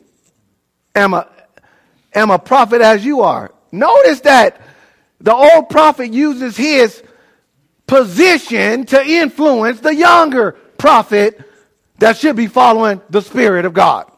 am 0.95 1.15
a, 1.15 1.29
am 2.15 2.31
a 2.31 2.39
prophet 2.39 2.81
as 2.81 3.05
you 3.05 3.23
are. 3.23 3.53
Notice 3.73 4.21
that 4.21 4.61
the 5.21 5.35
old 5.35 5.69
prophet 5.69 6.13
uses 6.13 6.57
his 6.57 7.03
position 7.87 8.87
to 8.87 9.05
influence 9.05 9.81
the 9.81 9.95
younger 9.95 10.53
prophet 10.79 11.41
that 11.99 12.17
should 12.17 12.37
be 12.37 12.47
following 12.47 13.01
the 13.11 13.23
Spirit 13.23 13.65
of 13.65 13.73
God. 13.73 14.11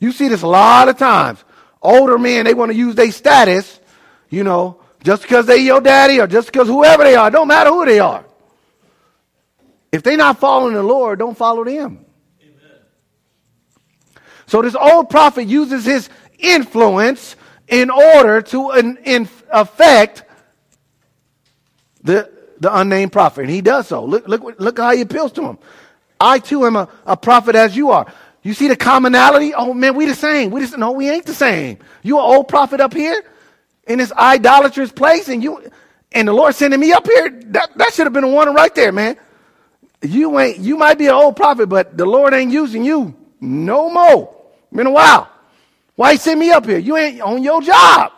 You 0.00 0.12
see 0.12 0.28
this 0.28 0.42
a 0.42 0.46
lot 0.46 0.88
of 0.88 0.98
times. 0.98 1.42
Older 1.80 2.18
men, 2.18 2.44
they 2.44 2.54
want 2.54 2.70
to 2.72 2.76
use 2.76 2.94
their 2.94 3.10
status, 3.10 3.80
you 4.30 4.44
know, 4.44 4.80
just 5.02 5.22
because 5.22 5.46
they 5.46 5.58
your 5.58 5.80
daddy 5.80 6.20
or 6.20 6.26
just 6.26 6.50
because 6.50 6.66
whoever 6.66 7.04
they 7.04 7.14
are, 7.14 7.30
don't 7.30 7.48
matter 7.48 7.70
who 7.70 7.84
they 7.84 8.00
are. 8.00 8.24
If 9.92 10.02
they're 10.02 10.16
not 10.16 10.38
following 10.38 10.74
the 10.74 10.82
Lord, 10.82 11.18
don't 11.18 11.36
follow 11.36 11.64
them. 11.64 12.04
So 14.46 14.62
this 14.62 14.74
old 14.74 15.10
prophet 15.10 15.44
uses 15.44 15.84
his 15.84 16.08
influence 16.38 17.36
in 17.68 17.90
order 17.90 18.42
to 18.42 18.72
in, 18.72 18.96
in 19.04 19.28
affect 19.50 20.24
the, 22.02 22.30
the 22.60 22.76
unnamed 22.76 23.12
prophet. 23.12 23.42
And 23.42 23.50
he 23.50 23.60
does 23.60 23.88
so. 23.88 24.04
Look, 24.04 24.28
look, 24.28 24.60
look 24.60 24.78
how 24.78 24.94
he 24.94 25.00
appeals 25.00 25.32
to 25.32 25.42
him. 25.42 25.58
I 26.20 26.38
too 26.38 26.66
am 26.66 26.76
a, 26.76 26.88
a 27.06 27.16
prophet 27.16 27.56
as 27.56 27.76
you 27.76 27.90
are. 27.90 28.12
You 28.42 28.52
see 28.52 28.68
the 28.68 28.76
commonality? 28.76 29.54
Oh 29.54 29.72
man, 29.72 29.94
we 29.94 30.06
the 30.06 30.14
same. 30.14 30.50
We 30.50 30.60
just 30.60 30.76
no, 30.76 30.92
we 30.92 31.08
ain't 31.08 31.26
the 31.26 31.34
same. 31.34 31.78
You 32.02 32.18
an 32.18 32.24
old 32.24 32.48
prophet 32.48 32.80
up 32.80 32.92
here 32.92 33.22
in 33.86 33.98
this 33.98 34.12
idolatrous 34.12 34.92
place, 34.92 35.28
and 35.28 35.42
you 35.42 35.62
and 36.12 36.28
the 36.28 36.32
Lord 36.32 36.54
sending 36.54 36.78
me 36.78 36.92
up 36.92 37.06
here. 37.06 37.30
That, 37.46 37.76
that 37.76 37.94
should 37.94 38.06
have 38.06 38.12
been 38.12 38.22
the 38.22 38.28
one 38.28 38.54
right 38.54 38.74
there, 38.74 38.92
man. 38.92 39.16
You 40.02 40.38
ain't 40.38 40.58
you 40.58 40.76
might 40.76 40.98
be 40.98 41.06
an 41.06 41.14
old 41.14 41.36
prophet, 41.36 41.68
but 41.68 41.96
the 41.96 42.04
Lord 42.04 42.34
ain't 42.34 42.52
using 42.52 42.84
you 42.84 43.14
no 43.40 43.88
more. 43.88 44.33
Been 44.74 44.86
a 44.88 44.90
while. 44.90 45.30
Why 45.94 46.12
he 46.12 46.18
send 46.18 46.40
me 46.40 46.50
up 46.50 46.66
here? 46.66 46.78
You 46.78 46.96
ain't 46.96 47.20
on 47.20 47.42
your 47.42 47.62
job. 47.62 48.12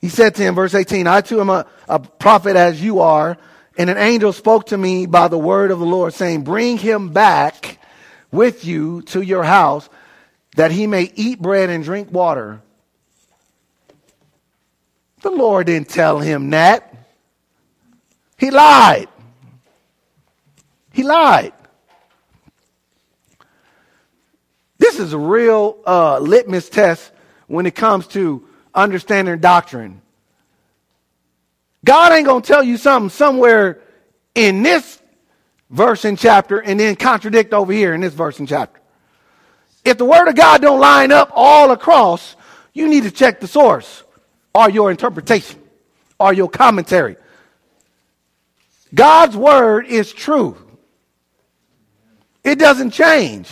He 0.00 0.08
said 0.08 0.34
to 0.34 0.42
him, 0.42 0.56
verse 0.56 0.74
18, 0.74 1.06
I 1.06 1.20
too 1.20 1.40
am 1.40 1.48
a, 1.48 1.64
a 1.88 2.00
prophet 2.00 2.56
as 2.56 2.82
you 2.82 2.98
are. 2.98 3.38
And 3.78 3.88
an 3.88 3.96
angel 3.96 4.32
spoke 4.32 4.66
to 4.66 4.76
me 4.76 5.06
by 5.06 5.28
the 5.28 5.38
word 5.38 5.70
of 5.70 5.78
the 5.78 5.86
Lord, 5.86 6.12
saying, 6.12 6.42
Bring 6.42 6.76
him 6.76 7.10
back 7.10 7.78
with 8.32 8.64
you 8.64 9.02
to 9.02 9.22
your 9.22 9.44
house, 9.44 9.88
that 10.56 10.72
he 10.72 10.88
may 10.88 11.12
eat 11.14 11.40
bread 11.40 11.70
and 11.70 11.84
drink 11.84 12.10
water. 12.10 12.60
The 15.22 15.30
Lord 15.30 15.68
didn't 15.68 15.88
tell 15.88 16.18
him 16.18 16.50
that. 16.50 16.94
He 18.36 18.50
lied. 18.50 19.08
He 20.92 21.04
lied. 21.04 21.52
This 24.78 24.98
is 24.98 25.12
a 25.12 25.18
real 25.18 25.78
uh, 25.86 26.18
litmus 26.18 26.68
test 26.68 27.12
when 27.46 27.66
it 27.66 27.76
comes 27.76 28.08
to 28.08 28.46
understanding 28.74 29.38
doctrine. 29.38 30.02
God 31.84 32.12
ain't 32.12 32.26
going 32.26 32.42
to 32.42 32.46
tell 32.46 32.64
you 32.64 32.76
something 32.76 33.08
somewhere 33.10 33.80
in 34.34 34.64
this 34.64 35.00
verse 35.70 36.04
and 36.04 36.18
chapter 36.18 36.58
and 36.58 36.80
then 36.80 36.96
contradict 36.96 37.54
over 37.54 37.72
here 37.72 37.94
in 37.94 38.00
this 38.00 38.12
verse 38.12 38.40
and 38.40 38.48
chapter. 38.48 38.80
If 39.84 39.98
the 39.98 40.04
word 40.04 40.28
of 40.28 40.34
God 40.34 40.60
don't 40.62 40.80
line 40.80 41.12
up 41.12 41.30
all 41.32 41.70
across, 41.70 42.34
you 42.72 42.88
need 42.88 43.04
to 43.04 43.10
check 43.10 43.40
the 43.40 43.48
source 43.48 44.02
or 44.54 44.70
your 44.70 44.90
interpretation 44.90 45.60
or 46.18 46.32
your 46.32 46.48
commentary. 46.48 47.16
God's 48.94 49.36
word 49.36 49.86
is 49.86 50.12
true. 50.12 50.56
It 52.44 52.58
doesn't 52.58 52.90
change. 52.90 53.48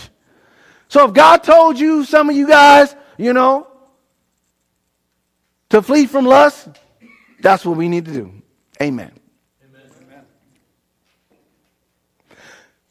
So 0.89 1.07
if 1.07 1.15
God 1.15 1.39
told 1.45 1.79
you, 1.79 2.05
some 2.05 2.29
of 2.29 2.37
you 2.37 2.49
guys, 2.49 2.95
you 3.17 3.33
know, 3.33 3.67
to 5.71 5.83
flee 5.83 6.07
from 6.07 6.27
lust, 6.27 6.69
that's 7.41 7.65
what 7.65 7.77
we 7.77 7.89
need 7.89 8.07
to 8.07 8.13
do. 8.13 8.33
Amen. 8.83 9.13
Amen. 9.65 10.25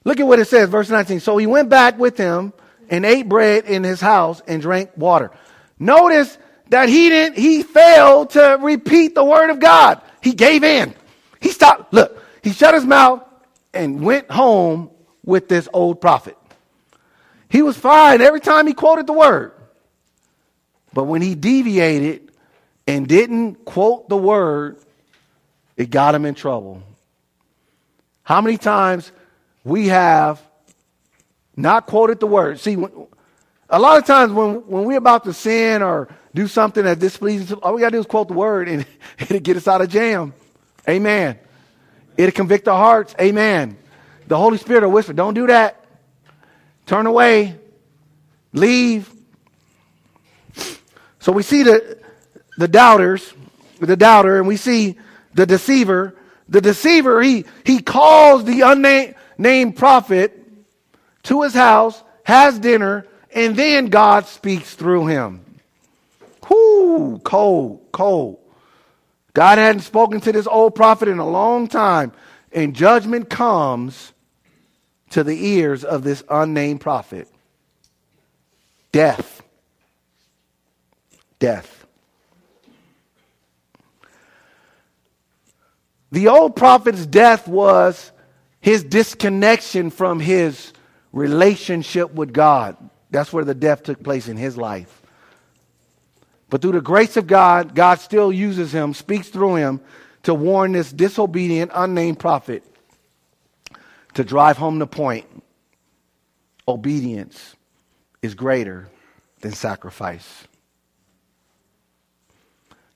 Look 0.05 0.19
at 0.19 0.27
what 0.27 0.39
it 0.39 0.45
says, 0.45 0.69
verse 0.69 0.89
19. 0.89 1.19
So 1.19 1.37
he 1.37 1.45
went 1.45 1.69
back 1.69 1.99
with 1.99 2.17
him 2.17 2.53
and 2.89 3.05
ate 3.05 3.27
bread 3.27 3.65
in 3.65 3.83
his 3.83 3.99
house 3.99 4.41
and 4.47 4.61
drank 4.61 4.91
water. 4.95 5.31
Notice 5.77 6.37
that 6.69 6.89
he 6.89 7.09
didn't, 7.09 7.37
he 7.37 7.63
failed 7.63 8.31
to 8.31 8.57
repeat 8.61 9.15
the 9.15 9.23
word 9.23 9.49
of 9.49 9.59
God. 9.59 10.01
He 10.21 10.33
gave 10.33 10.63
in. 10.63 10.93
He 11.41 11.49
stopped. 11.49 11.93
Look, 11.93 12.23
he 12.43 12.51
shut 12.51 12.73
his 12.73 12.85
mouth 12.85 13.23
and 13.73 14.01
went 14.01 14.29
home 14.29 14.91
with 15.23 15.47
this 15.47 15.67
old 15.73 16.01
prophet. 16.01 16.37
He 17.49 17.61
was 17.61 17.77
fine 17.77 18.21
every 18.21 18.39
time 18.39 18.67
he 18.67 18.73
quoted 18.73 19.07
the 19.07 19.13
word. 19.13 19.53
But 20.93 21.05
when 21.05 21.21
he 21.21 21.35
deviated 21.35 22.31
and 22.87 23.07
didn't 23.07 23.65
quote 23.65 24.09
the 24.09 24.17
word, 24.17 24.79
it 25.77 25.89
got 25.89 26.13
him 26.13 26.25
in 26.25 26.35
trouble. 26.35 26.83
How 28.23 28.41
many 28.41 28.57
times 28.57 29.11
we 29.63 29.87
have 29.87 30.41
not 31.55 31.87
quoted 31.87 32.19
the 32.19 32.27
word? 32.27 32.59
See, 32.59 32.75
a 33.69 33.79
lot 33.79 33.97
of 33.97 34.05
times 34.05 34.31
when, 34.31 34.67
when 34.67 34.83
we're 34.83 34.97
about 34.97 35.23
to 35.25 35.33
sin 35.33 35.81
or 35.81 36.09
do 36.39 36.47
something 36.47 36.85
that 36.85 36.99
displeases, 36.99 37.51
all 37.51 37.73
we 37.73 37.81
got 37.81 37.87
to 37.87 37.97
do 37.97 37.99
is 37.99 38.05
quote 38.05 38.29
the 38.29 38.33
word 38.33 38.69
and 38.69 38.85
it'll 39.19 39.41
get 39.41 39.57
us 39.57 39.67
out 39.67 39.81
of 39.81 39.89
jam. 39.89 40.33
Amen. 40.87 41.37
It'll 42.15 42.31
convict 42.31 42.69
our 42.69 42.77
hearts. 42.77 43.13
Amen. 43.19 43.77
The 44.27 44.37
Holy 44.37 44.57
Spirit 44.57 44.83
will 44.83 44.91
whisper, 44.91 45.11
don't 45.11 45.33
do 45.33 45.47
that. 45.47 45.83
Turn 46.85 47.07
away. 47.07 47.59
Leave. 48.53 49.11
So 51.19 51.33
we 51.33 51.43
see 51.43 51.63
the, 51.63 51.97
the 52.57 52.69
doubters, 52.69 53.33
the 53.81 53.97
doubter, 53.97 54.37
and 54.37 54.47
we 54.47 54.55
see 54.55 54.97
the 55.33 55.45
deceiver. 55.45 56.15
The 56.47 56.61
deceiver, 56.61 57.21
he, 57.21 57.43
he 57.65 57.81
calls 57.81 58.45
the 58.45 58.61
unnamed 58.61 59.75
prophet 59.75 60.41
to 61.23 61.41
his 61.41 61.53
house, 61.53 62.01
has 62.23 62.57
dinner, 62.59 63.05
and 63.35 63.57
then 63.57 63.87
God 63.87 64.25
speaks 64.25 64.73
through 64.73 65.07
him. 65.07 65.43
Whoo, 66.49 67.19
cold, 67.19 67.87
cold. 67.91 68.39
God 69.33 69.57
hadn't 69.57 69.81
spoken 69.81 70.19
to 70.21 70.31
this 70.31 70.47
old 70.47 70.75
prophet 70.75 71.07
in 71.07 71.19
a 71.19 71.29
long 71.29 71.67
time, 71.67 72.11
and 72.51 72.75
judgment 72.75 73.29
comes 73.29 74.13
to 75.11 75.23
the 75.23 75.47
ears 75.47 75.83
of 75.83 76.03
this 76.03 76.23
unnamed 76.29 76.81
prophet. 76.81 77.27
Death. 78.91 79.41
Death. 81.37 81.85
The 86.11 86.27
old 86.27 86.55
prophet's 86.55 87.05
death 87.05 87.47
was 87.47 88.11
his 88.61 88.83
disconnection 88.83 89.91
from 89.91 90.19
his 90.19 90.73
relationship 91.13 92.13
with 92.13 92.33
God. 92.33 92.77
That's 93.11 93.31
where 93.31 93.45
the 93.45 93.53
death 93.53 93.83
took 93.83 94.03
place 94.03 94.27
in 94.27 94.37
his 94.37 94.57
life. 94.57 94.98
But 96.49 96.61
through 96.61 96.73
the 96.73 96.81
grace 96.81 97.17
of 97.17 97.27
God, 97.27 97.75
God 97.75 97.99
still 97.99 98.31
uses 98.31 98.71
him, 98.71 98.93
speaks 98.93 99.29
through 99.29 99.55
him 99.55 99.81
to 100.23 100.33
warn 100.33 100.71
this 100.71 100.91
disobedient, 100.91 101.71
unnamed 101.73 102.19
prophet 102.19 102.63
to 104.15 104.23
drive 104.23 104.57
home 104.57 104.79
the 104.79 104.87
point 104.87 105.25
obedience 106.67 107.55
is 108.21 108.35
greater 108.35 108.87
than 109.41 109.51
sacrifice. 109.51 110.47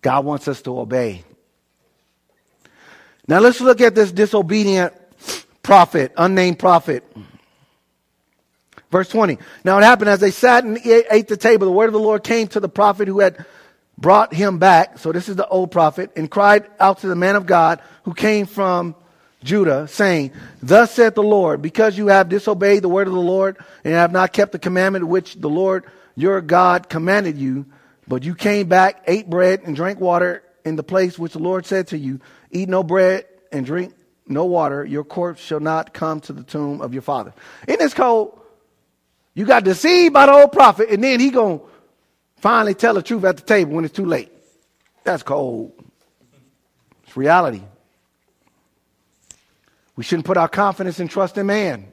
God 0.01 0.25
wants 0.25 0.47
us 0.47 0.61
to 0.63 0.77
obey. 0.79 1.23
Now 3.27 3.39
let's 3.39 3.61
look 3.61 3.81
at 3.81 3.95
this 3.95 4.11
disobedient 4.11 4.93
prophet, 5.63 6.11
unnamed 6.17 6.59
prophet. 6.59 7.03
Verse 8.93 9.09
20. 9.09 9.39
Now 9.65 9.79
it 9.79 9.83
happened 9.83 10.11
as 10.11 10.19
they 10.19 10.29
sat 10.29 10.63
and 10.63 10.77
ate 10.85 11.27
the 11.27 11.35
table, 11.35 11.65
the 11.65 11.73
word 11.73 11.87
of 11.87 11.93
the 11.93 11.99
Lord 11.99 12.23
came 12.23 12.47
to 12.49 12.59
the 12.59 12.69
prophet 12.69 13.07
who 13.07 13.21
had 13.21 13.43
brought 13.97 14.35
him 14.35 14.59
back. 14.59 14.99
So 14.99 15.11
this 15.11 15.27
is 15.27 15.35
the 15.35 15.47
old 15.47 15.71
prophet, 15.71 16.11
and 16.15 16.29
cried 16.29 16.69
out 16.79 16.99
to 16.99 17.07
the 17.07 17.15
man 17.15 17.35
of 17.35 17.47
God 17.47 17.81
who 18.03 18.13
came 18.13 18.45
from 18.45 18.93
Judah, 19.43 19.87
saying, 19.87 20.31
Thus 20.61 20.91
saith 20.91 21.15
the 21.15 21.23
Lord, 21.23 21.59
because 21.59 21.97
you 21.97 22.07
have 22.07 22.29
disobeyed 22.29 22.83
the 22.83 22.87
word 22.87 23.07
of 23.07 23.13
the 23.13 23.19
Lord 23.19 23.57
and 23.83 23.95
have 23.95 24.11
not 24.11 24.31
kept 24.31 24.51
the 24.51 24.59
commandment 24.59 25.07
which 25.07 25.33
the 25.33 25.49
Lord 25.49 25.85
your 26.15 26.39
God 26.39 26.87
commanded 26.87 27.35
you, 27.35 27.65
but 28.07 28.21
you 28.21 28.35
came 28.35 28.67
back, 28.67 29.03
ate 29.07 29.27
bread, 29.27 29.61
and 29.65 29.75
drank 29.75 29.99
water 29.99 30.43
in 30.65 30.75
the 30.75 30.83
place 30.83 31.17
which 31.17 31.33
the 31.33 31.39
Lord 31.39 31.65
said 31.65 31.87
to 31.87 31.97
you, 31.97 32.19
Eat 32.51 32.69
no 32.69 32.83
bread 32.83 33.25
and 33.51 33.65
drink 33.65 33.95
no 34.27 34.45
water, 34.45 34.85
your 34.85 35.03
corpse 35.03 35.41
shall 35.41 35.59
not 35.59 35.95
come 35.95 36.19
to 36.21 36.33
the 36.33 36.43
tomb 36.43 36.79
of 36.79 36.93
your 36.93 37.01
father. 37.01 37.33
Isn't 37.67 37.79
this 37.79 37.95
cold? 37.95 38.41
You 39.35 39.45
got 39.45 39.63
deceived 39.63 40.13
by 40.13 40.27
the 40.27 40.33
old 40.33 40.51
prophet, 40.51 40.89
and 40.89 41.03
then 41.03 41.19
he 41.19 41.29
going 41.29 41.59
to 41.59 41.65
finally 42.37 42.73
tell 42.73 42.93
the 42.93 43.01
truth 43.01 43.23
at 43.23 43.37
the 43.37 43.43
table 43.43 43.73
when 43.73 43.85
it's 43.85 43.93
too 43.93 44.05
late. 44.05 44.31
That's 45.03 45.23
cold. 45.23 45.73
It's 47.03 47.17
reality. 47.17 47.63
We 49.95 50.03
shouldn't 50.03 50.25
put 50.25 50.37
our 50.37 50.47
confidence 50.47 50.99
and 50.99 51.09
trust 51.09 51.37
in 51.37 51.45
man. 51.45 51.87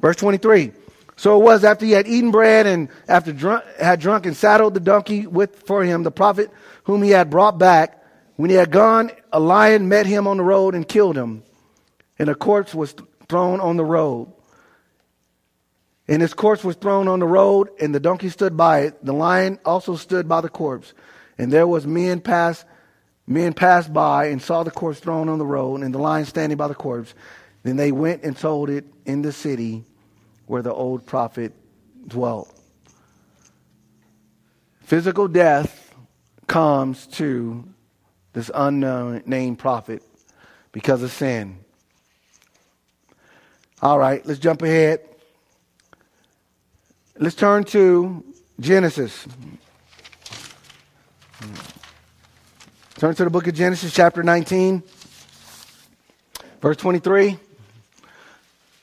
Verse 0.00 0.16
23. 0.16 0.72
So 1.16 1.40
it 1.40 1.44
was 1.44 1.62
after 1.62 1.86
he 1.86 1.92
had 1.92 2.08
eaten 2.08 2.32
bread 2.32 2.66
and 2.66 2.88
after 3.06 3.32
drunk, 3.32 3.64
had 3.78 4.00
drunk 4.00 4.26
and 4.26 4.36
saddled 4.36 4.74
the 4.74 4.80
donkey 4.80 5.26
with 5.26 5.60
for 5.66 5.84
him 5.84 6.02
the 6.02 6.10
prophet 6.10 6.50
whom 6.84 7.02
he 7.02 7.10
had 7.10 7.30
brought 7.30 7.58
back. 7.58 8.02
When 8.36 8.50
he 8.50 8.56
had 8.56 8.72
gone, 8.72 9.12
a 9.32 9.38
lion 9.38 9.88
met 9.88 10.06
him 10.06 10.26
on 10.26 10.38
the 10.38 10.42
road 10.42 10.74
and 10.74 10.88
killed 10.88 11.16
him, 11.16 11.44
and 12.18 12.28
a 12.28 12.34
corpse 12.34 12.74
was 12.74 12.94
thrown 13.28 13.60
on 13.60 13.76
the 13.76 13.84
road. 13.84 14.32
And 16.08 16.20
his 16.20 16.34
corpse 16.34 16.64
was 16.64 16.76
thrown 16.76 17.08
on 17.08 17.20
the 17.20 17.26
road, 17.26 17.70
and 17.80 17.94
the 17.94 18.00
donkey 18.00 18.28
stood 18.28 18.56
by 18.56 18.80
it. 18.80 19.04
The 19.04 19.14
lion 19.14 19.58
also 19.64 19.96
stood 19.96 20.28
by 20.28 20.40
the 20.40 20.48
corpse, 20.48 20.94
and 21.38 21.52
there 21.52 21.66
was 21.66 21.86
men 21.86 22.20
pass, 22.20 22.64
men 23.26 23.54
passed 23.54 23.92
by 23.92 24.26
and 24.26 24.42
saw 24.42 24.62
the 24.62 24.70
corpse 24.70 25.00
thrown 25.00 25.28
on 25.28 25.38
the 25.38 25.46
road, 25.46 25.82
and 25.82 25.94
the 25.94 25.98
lion 25.98 26.26
standing 26.26 26.58
by 26.58 26.68
the 26.68 26.74
corpse. 26.74 27.14
Then 27.62 27.76
they 27.76 27.92
went 27.92 28.24
and 28.24 28.36
told 28.36 28.68
it 28.68 28.84
in 29.06 29.22
the 29.22 29.32
city 29.32 29.84
where 30.46 30.62
the 30.62 30.72
old 30.72 31.06
prophet 31.06 31.54
dwelt. 32.08 32.52
Physical 34.80 35.28
death 35.28 35.94
comes 36.48 37.06
to 37.06 37.64
this 38.32 38.50
unnamed 38.52 39.58
prophet 39.58 40.02
because 40.72 41.02
of 41.02 41.12
sin. 41.12 41.58
All 43.82 43.98
right, 43.98 44.24
let's 44.24 44.38
jump 44.38 44.62
ahead. 44.62 45.00
Let's 47.18 47.34
turn 47.34 47.64
to 47.64 48.24
Genesis. 48.60 49.26
Turn 52.94 53.16
to 53.16 53.24
the 53.24 53.30
book 53.30 53.48
of 53.48 53.54
Genesis, 53.54 53.92
chapter 53.92 54.22
19, 54.22 54.84
verse 56.60 56.76
23. 56.76 57.36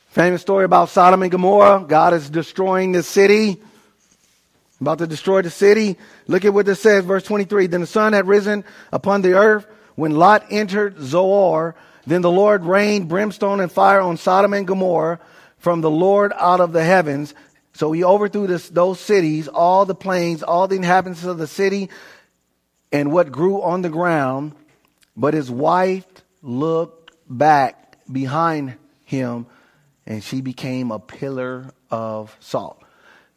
Famous 0.09 0.41
story 0.41 0.65
about 0.65 0.89
Sodom 0.89 1.21
and 1.21 1.31
Gomorrah. 1.31 1.85
God 1.87 2.13
is 2.13 2.29
destroying 2.29 2.91
the 2.91 3.01
city, 3.01 3.61
about 4.81 4.97
to 4.97 5.07
destroy 5.07 5.41
the 5.41 5.49
city. 5.49 5.95
Look 6.27 6.43
at 6.43 6.53
what 6.53 6.65
this 6.65 6.81
says, 6.81 7.05
verse 7.05 7.23
23. 7.23 7.67
Then 7.67 7.79
the 7.79 7.87
sun 7.87 8.11
had 8.11 8.27
risen 8.27 8.65
upon 8.91 9.21
the 9.21 9.35
earth 9.35 9.65
when 9.95 10.17
Lot 10.17 10.47
entered 10.49 10.99
Zoar. 10.99 11.75
Then 12.09 12.23
the 12.23 12.31
Lord 12.31 12.65
rained 12.65 13.07
brimstone 13.07 13.59
and 13.59 13.71
fire 13.71 14.01
on 14.01 14.17
Sodom 14.17 14.55
and 14.55 14.65
Gomorrah 14.65 15.19
from 15.59 15.81
the 15.81 15.91
Lord 15.91 16.33
out 16.35 16.59
of 16.59 16.71
the 16.73 16.83
heavens. 16.83 17.35
So 17.73 17.91
he 17.91 18.03
overthrew 18.03 18.47
this, 18.47 18.67
those 18.67 18.99
cities, 18.99 19.47
all 19.47 19.85
the 19.85 19.93
plains, 19.93 20.41
all 20.41 20.67
the 20.67 20.75
inhabitants 20.75 21.23
of 21.23 21.37
the 21.37 21.45
city, 21.45 21.91
and 22.91 23.11
what 23.11 23.31
grew 23.31 23.61
on 23.61 23.83
the 23.83 23.89
ground. 23.89 24.53
But 25.15 25.35
his 25.35 25.51
wife 25.51 26.07
looked 26.41 27.11
back 27.29 27.99
behind 28.11 28.73
him 29.05 29.45
and 30.07 30.23
she 30.23 30.41
became 30.41 30.89
a 30.89 30.97
pillar 30.97 31.69
of 31.91 32.35
salt. 32.39 32.81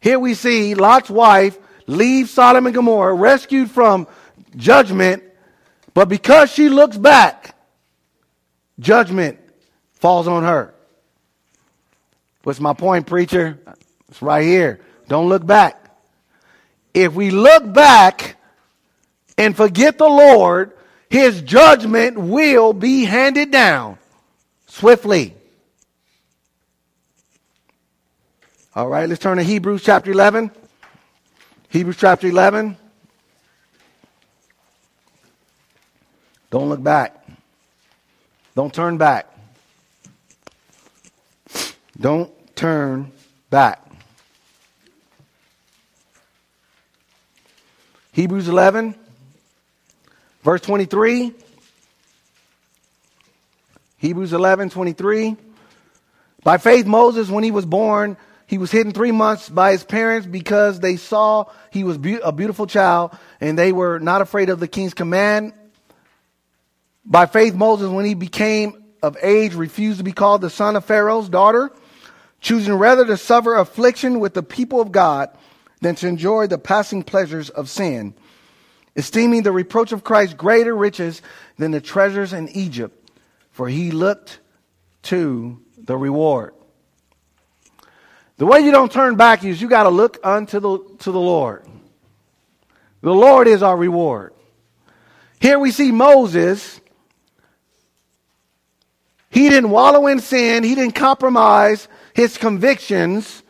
Here 0.01 0.19
we 0.19 0.33
see 0.33 0.75
Lot's 0.75 1.11
wife 1.11 1.59
leave 1.87 2.31
Sodom 2.31 2.65
and 2.65 2.75
Gomorrah, 2.75 3.13
rescued 3.13 3.71
from 3.71 4.07
judgment, 4.57 5.23
but 5.93 6.09
because 6.09 6.51
she 6.51 6.71
looks 6.71 6.97
back, 6.97 7.55
judgment 8.83 9.39
falls 9.95 10.29
on 10.29 10.43
her. 10.43 10.75
What's 12.43 12.61
my 12.61 12.75
point, 12.75 13.07
preacher? 13.07 13.59
It's 14.09 14.21
right 14.21 14.45
here. 14.45 14.81
Don't 15.09 15.29
look 15.29 15.47
back. 15.47 15.79
If 16.93 17.15
we 17.15 17.31
look 17.31 17.73
back 17.73 18.37
and 19.39 19.57
forget 19.57 19.97
the 19.97 20.09
Lord, 20.09 20.73
his 21.09 21.41
judgment 21.43 22.19
will 22.19 22.73
be 22.73 23.05
handed 23.05 23.51
down 23.51 23.99
swiftly. 24.67 25.35
All 28.75 28.89
right, 28.89 29.09
let's 29.09 29.21
turn 29.21 29.37
to 29.37 29.43
Hebrews 29.43 29.85
chapter 29.85 30.11
11. 30.11 30.51
Hebrews 31.69 31.97
chapter 31.99 32.27
11. 32.27 32.77
Don't 36.51 36.69
look 36.69 36.83
back. 36.83 37.22
Don't 38.55 38.73
turn 38.73 38.99
back. 38.99 39.27
Don't 41.99 42.31
turn 42.55 43.13
back. 43.51 43.81
Hebrews 48.13 48.49
11, 48.49 48.95
verse 50.43 50.61
23. 50.61 51.33
Hebrews 53.99 54.33
11, 54.33 54.71
23. 54.71 55.37
By 56.43 56.59
faith, 56.59 56.87
Moses, 56.87 57.31
when 57.31 57.45
he 57.45 57.51
was 57.51 57.65
born, 57.65 58.17
he 58.47 58.59
was 58.59 58.71
hidden 58.71 58.93
three 58.93 59.13
months 59.13 59.49
by 59.49 59.73
his 59.73 59.85
parents 59.85 60.27
because 60.27 60.81
they 60.81 60.97
saw 60.97 61.47
he 61.71 61.85
was 61.85 61.97
be- 61.97 62.21
a 62.23 62.33
beautiful 62.33 62.67
child 62.67 63.17
and 63.41 63.57
they 63.57 63.73
were 63.73 63.99
not 63.99 64.21
afraid 64.21 64.51
of 64.51 64.61
the 64.61 64.69
king's 64.69 64.93
command. 64.93 65.55
By 67.05 67.27
faith, 67.27 67.55
Moses, 67.55 67.89
when 67.89 68.05
he 68.05 68.15
became 68.15 68.85
of 69.03 69.17
age, 69.21 69.55
refused 69.55 69.99
to 69.99 70.05
be 70.05 70.13
called 70.13 70.41
the 70.41 70.51
son 70.51 70.77
of 70.77 70.85
Pharaoh's 70.85 71.29
daughter, 71.29 71.73
choosing 72.41 72.75
rather 72.75 73.05
to 73.07 73.17
suffer 73.17 73.57
affliction 73.57 74.21
with 74.21 74.35
the 74.35 74.43
people 74.43 74.81
of 74.81 74.93
God 74.93 75.31
than 75.81 75.97
to 75.97 76.07
enjoy 76.07 76.47
the 76.47 76.59
passing 76.59 77.03
pleasures 77.03 77.51
of 77.51 77.69
sin, 77.69 78.15
esteeming 78.95 79.43
the 79.43 79.53
reproach 79.53 79.93
of 79.93 80.05
Christ 80.05 80.37
greater 80.37 80.75
riches 80.75 81.23
than 81.59 81.73
the 81.73 81.81
treasures 81.81 82.33
in 82.33 82.49
Egypt, 82.51 83.11
for 83.51 83.69
he 83.69 83.91
looked 83.91 84.39
to 85.03 85.61
the 85.77 85.97
reward. 85.97 86.55
The 88.37 88.47
way 88.47 88.61
you 88.61 88.71
don't 88.71 88.91
turn 88.91 89.17
back 89.17 89.45
is 89.45 89.61
you 89.61 89.69
got 89.69 89.85
to 89.85 89.91
look 89.91 90.19
unto 90.25 90.61
the, 90.61 90.79
to 91.01 91.13
the 91.13 91.21
Lord. 91.21 91.67
The 93.01 93.13
Lord 93.13 93.49
is 93.49 93.63
our 93.63 93.77
reward. 93.77 94.33
Here 95.41 95.59
we 95.59 95.73
see 95.73 95.91
Moses. 95.91 96.81
He 99.33 99.49
didn't 99.49 99.71
wallow 99.71 100.07
in 100.07 100.21
sin. 100.21 100.63
He 100.63 100.75
didn't 100.75 100.95
compromise 100.95 101.89
his 102.15 102.39
convictions. 102.39 103.43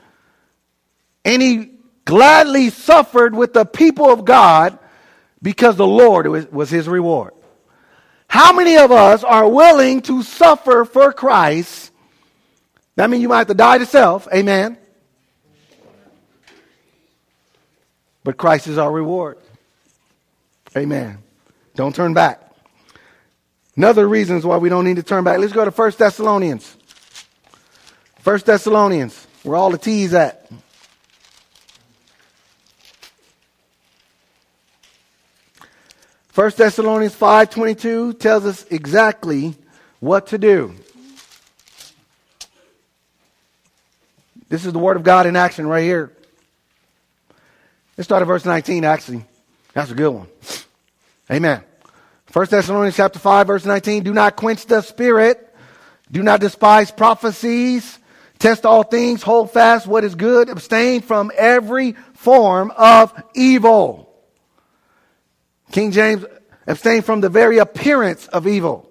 And 1.24 1.42
he 1.42 1.72
gladly 2.04 2.70
suffered 2.70 3.34
with 3.34 3.52
the 3.52 3.64
people 3.64 4.10
of 4.10 4.24
God 4.24 4.78
because 5.42 5.76
the 5.76 5.86
Lord 5.86 6.26
was, 6.26 6.70
his 6.70 6.88
reward. 6.88 7.34
How 8.28 8.52
many 8.52 8.78
of 8.78 8.90
us 8.90 9.24
are 9.24 9.48
willing 9.48 10.00
to 10.02 10.22
suffer 10.22 10.84
for 10.84 11.12
Christ? 11.12 11.90
That 12.96 13.10
means 13.10 13.22
you 13.22 13.28
might 13.28 13.38
have 13.38 13.46
to 13.48 13.54
die 13.54 13.78
to 13.78 13.86
self. 13.86 14.26
Amen. 14.32 14.78
but 18.24 18.36
Christ 18.36 18.66
is 18.68 18.78
our 18.78 18.90
reward. 18.90 19.38
Amen. 20.76 21.18
Don't 21.74 21.94
turn 21.94 22.14
back. 22.14 22.51
Another 23.76 24.06
reasons 24.06 24.44
why 24.44 24.58
we 24.58 24.68
don't 24.68 24.84
need 24.84 24.96
to 24.96 25.02
turn 25.02 25.24
back. 25.24 25.38
Let's 25.38 25.52
go 25.52 25.64
to 25.64 25.70
1 25.70 25.92
Thessalonians. 25.98 26.76
1 28.22 28.38
Thessalonians, 28.44 29.26
where 29.42 29.56
all 29.56 29.70
the 29.70 29.78
T's 29.78 30.14
at. 30.14 30.50
First 36.28 36.56
Thessalonians 36.56 37.14
5:22 37.14 38.14
tells 38.14 38.46
us 38.46 38.64
exactly 38.70 39.54
what 40.00 40.28
to 40.28 40.38
do. 40.38 40.74
This 44.48 44.64
is 44.66 44.72
the 44.72 44.78
word 44.78 44.96
of 44.96 45.02
God 45.02 45.26
in 45.26 45.36
action 45.36 45.66
right 45.66 45.82
here. 45.82 46.12
Let's 47.96 48.06
start 48.06 48.22
at 48.22 48.26
verse 48.26 48.44
19, 48.44 48.84
actually. 48.84 49.24
That's 49.74 49.90
a 49.90 49.94
good 49.94 50.10
one. 50.10 50.28
Amen. 51.30 51.62
1 52.32 52.46
Thessalonians 52.46 52.96
chapter 52.96 53.18
5, 53.18 53.46
verse 53.46 53.64
19. 53.66 54.04
Do 54.04 54.14
not 54.14 54.36
quench 54.36 54.64
the 54.64 54.80
spirit. 54.80 55.54
Do 56.10 56.22
not 56.22 56.40
despise 56.40 56.90
prophecies. 56.90 57.98
Test 58.38 58.64
all 58.64 58.84
things. 58.84 59.22
Hold 59.22 59.50
fast 59.50 59.86
what 59.86 60.02
is 60.02 60.14
good. 60.14 60.48
Abstain 60.48 61.02
from 61.02 61.30
every 61.36 61.92
form 62.14 62.72
of 62.74 63.12
evil. 63.34 64.08
King 65.72 65.90
James, 65.90 66.24
abstain 66.66 67.02
from 67.02 67.20
the 67.20 67.28
very 67.28 67.58
appearance 67.58 68.26
of 68.28 68.46
evil. 68.46 68.90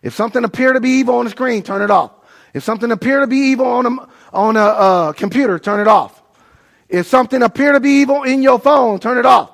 If 0.00 0.14
something 0.14 0.44
appear 0.44 0.72
to 0.72 0.80
be 0.80 0.90
evil 0.90 1.16
on 1.16 1.24
the 1.24 1.30
screen, 1.32 1.64
turn 1.64 1.82
it 1.82 1.90
off. 1.90 2.12
If 2.54 2.62
something 2.62 2.92
appear 2.92 3.20
to 3.20 3.26
be 3.26 3.36
evil 3.36 3.66
on 3.66 3.86
a, 3.86 4.08
on 4.32 4.56
a 4.56 4.60
uh, 4.60 5.12
computer, 5.12 5.58
turn 5.58 5.80
it 5.80 5.88
off. 5.88 6.22
If 6.88 7.08
something 7.08 7.42
appear 7.42 7.72
to 7.72 7.80
be 7.80 8.00
evil 8.00 8.22
in 8.22 8.44
your 8.44 8.60
phone, 8.60 9.00
turn 9.00 9.18
it 9.18 9.26
off. 9.26 9.50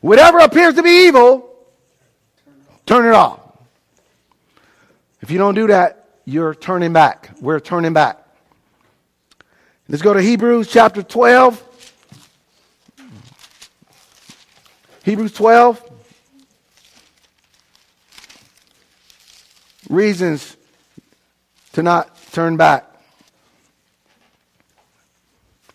Whatever 0.00 0.38
appears 0.38 0.74
to 0.76 0.82
be 0.82 1.06
evil, 1.06 1.49
turn 2.90 3.06
it 3.06 3.14
off. 3.14 3.38
If 5.20 5.30
you 5.30 5.38
don't 5.38 5.54
do 5.54 5.68
that, 5.68 6.08
you're 6.24 6.56
turning 6.56 6.92
back. 6.92 7.30
We're 7.40 7.60
turning 7.60 7.92
back. 7.92 8.18
Let's 9.88 10.02
go 10.02 10.12
to 10.12 10.20
Hebrews 10.20 10.68
chapter 10.72 11.00
12. 11.00 11.68
Hebrews 15.04 15.32
12. 15.34 15.88
Reasons 19.88 20.56
to 21.74 21.84
not 21.84 22.10
turn 22.32 22.56
back. 22.56 22.86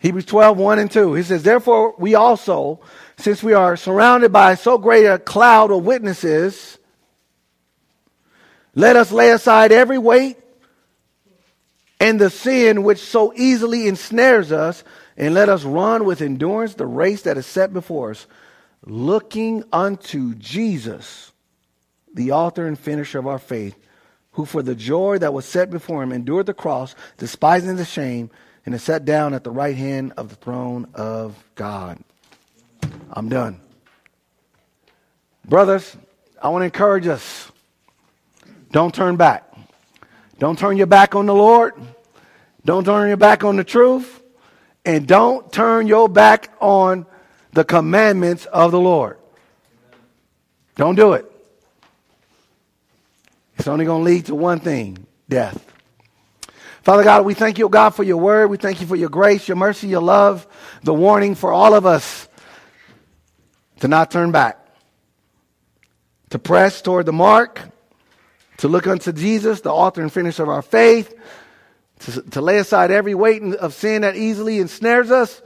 Hebrews 0.00 0.26
12, 0.26 0.58
1 0.58 0.78
and 0.80 0.90
2. 0.90 1.14
He 1.14 1.22
says, 1.22 1.42
Therefore, 1.42 1.94
we 1.96 2.14
also, 2.14 2.80
since 3.16 3.42
we 3.42 3.54
are 3.54 3.74
surrounded 3.74 4.34
by 4.34 4.54
so 4.54 4.76
great 4.76 5.06
a 5.06 5.18
cloud 5.18 5.70
of 5.70 5.82
witnesses, 5.82 6.76
let 8.76 8.94
us 8.94 9.10
lay 9.10 9.32
aside 9.32 9.72
every 9.72 9.98
weight 9.98 10.36
and 11.98 12.20
the 12.20 12.30
sin 12.30 12.82
which 12.82 12.98
so 12.98 13.32
easily 13.34 13.88
ensnares 13.88 14.52
us, 14.52 14.84
and 15.16 15.32
let 15.32 15.48
us 15.48 15.64
run 15.64 16.04
with 16.04 16.20
endurance 16.20 16.74
the 16.74 16.86
race 16.86 17.22
that 17.22 17.38
is 17.38 17.46
set 17.46 17.72
before 17.72 18.10
us, 18.10 18.26
looking 18.84 19.64
unto 19.72 20.34
Jesus, 20.34 21.32
the 22.12 22.32
author 22.32 22.66
and 22.66 22.78
finisher 22.78 23.18
of 23.18 23.26
our 23.26 23.38
faith, 23.38 23.74
who 24.32 24.44
for 24.44 24.62
the 24.62 24.74
joy 24.74 25.16
that 25.16 25.32
was 25.32 25.46
set 25.46 25.70
before 25.70 26.02
him 26.02 26.12
endured 26.12 26.44
the 26.44 26.52
cross, 26.52 26.94
despising 27.16 27.76
the 27.76 27.84
shame, 27.86 28.30
and 28.66 28.74
is 28.74 28.82
set 28.82 29.06
down 29.06 29.32
at 29.32 29.42
the 29.42 29.50
right 29.50 29.76
hand 29.76 30.12
of 30.18 30.28
the 30.28 30.36
throne 30.36 30.86
of 30.92 31.42
God. 31.54 31.98
I'm 33.10 33.30
done. 33.30 33.58
Brothers, 35.46 35.96
I 36.42 36.50
want 36.50 36.60
to 36.60 36.66
encourage 36.66 37.06
us. 37.06 37.50
Don't 38.76 38.94
turn 38.94 39.16
back. 39.16 39.50
Don't 40.38 40.58
turn 40.58 40.76
your 40.76 40.86
back 40.86 41.14
on 41.14 41.24
the 41.24 41.32
Lord. 41.32 41.72
Don't 42.62 42.84
turn 42.84 43.08
your 43.08 43.16
back 43.16 43.42
on 43.42 43.56
the 43.56 43.64
truth. 43.64 44.22
And 44.84 45.08
don't 45.08 45.50
turn 45.50 45.86
your 45.86 46.10
back 46.10 46.52
on 46.60 47.06
the 47.54 47.64
commandments 47.64 48.44
of 48.44 48.72
the 48.72 48.78
Lord. 48.78 49.16
Don't 50.74 50.94
do 50.94 51.14
it. 51.14 51.24
It's 53.56 53.66
only 53.66 53.86
going 53.86 54.04
to 54.04 54.10
lead 54.10 54.26
to 54.26 54.34
one 54.34 54.60
thing 54.60 55.06
death. 55.26 55.72
Father 56.82 57.02
God, 57.02 57.24
we 57.24 57.32
thank 57.32 57.56
you, 57.56 57.70
God, 57.70 57.94
for 57.94 58.02
your 58.02 58.18
word. 58.18 58.48
We 58.48 58.58
thank 58.58 58.82
you 58.82 58.86
for 58.86 58.96
your 58.96 59.08
grace, 59.08 59.48
your 59.48 59.56
mercy, 59.56 59.88
your 59.88 60.02
love, 60.02 60.46
the 60.82 60.92
warning 60.92 61.34
for 61.34 61.50
all 61.50 61.72
of 61.72 61.86
us 61.86 62.28
to 63.80 63.88
not 63.88 64.10
turn 64.10 64.32
back, 64.32 64.58
to 66.28 66.38
press 66.38 66.82
toward 66.82 67.06
the 67.06 67.14
mark 67.14 67.72
to 68.58 68.68
look 68.68 68.86
unto 68.86 69.12
Jesus, 69.12 69.60
the 69.60 69.72
author 69.72 70.02
and 70.02 70.12
finisher 70.12 70.42
of 70.42 70.48
our 70.48 70.62
faith, 70.62 71.14
to, 72.00 72.22
to 72.22 72.40
lay 72.40 72.58
aside 72.58 72.90
every 72.90 73.14
weight 73.14 73.42
of 73.42 73.74
sin 73.74 74.02
that 74.02 74.16
easily 74.16 74.58
ensnares 74.58 75.10
us, 75.10 75.42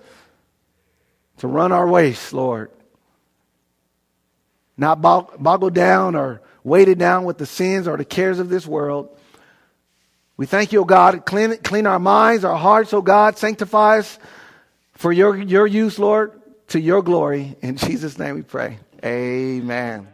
to 1.38 1.46
run 1.46 1.72
our 1.72 1.86
race, 1.86 2.32
Lord. 2.32 2.70
Not 4.76 5.00
boggled 5.00 5.74
down 5.74 6.14
or 6.14 6.42
weighted 6.64 6.98
down 6.98 7.24
with 7.24 7.38
the 7.38 7.46
sins 7.46 7.86
or 7.86 7.96
the 7.96 8.04
cares 8.04 8.38
of 8.38 8.48
this 8.48 8.66
world. 8.66 9.16
We 10.36 10.46
thank 10.46 10.72
you, 10.72 10.80
O 10.80 10.84
God. 10.84 11.26
Clean, 11.26 11.56
clean 11.58 11.86
our 11.86 11.98
minds, 11.98 12.44
our 12.44 12.56
hearts, 12.56 12.94
O 12.94 13.02
God. 13.02 13.36
Sanctify 13.36 13.98
us 13.98 14.18
for 14.94 15.12
your, 15.12 15.36
your 15.36 15.66
use, 15.66 15.98
Lord, 15.98 16.32
to 16.68 16.80
your 16.80 17.02
glory. 17.02 17.56
In 17.60 17.76
Jesus' 17.76 18.18
name 18.18 18.36
we 18.36 18.42
pray. 18.42 18.78
Amen. 19.04 20.10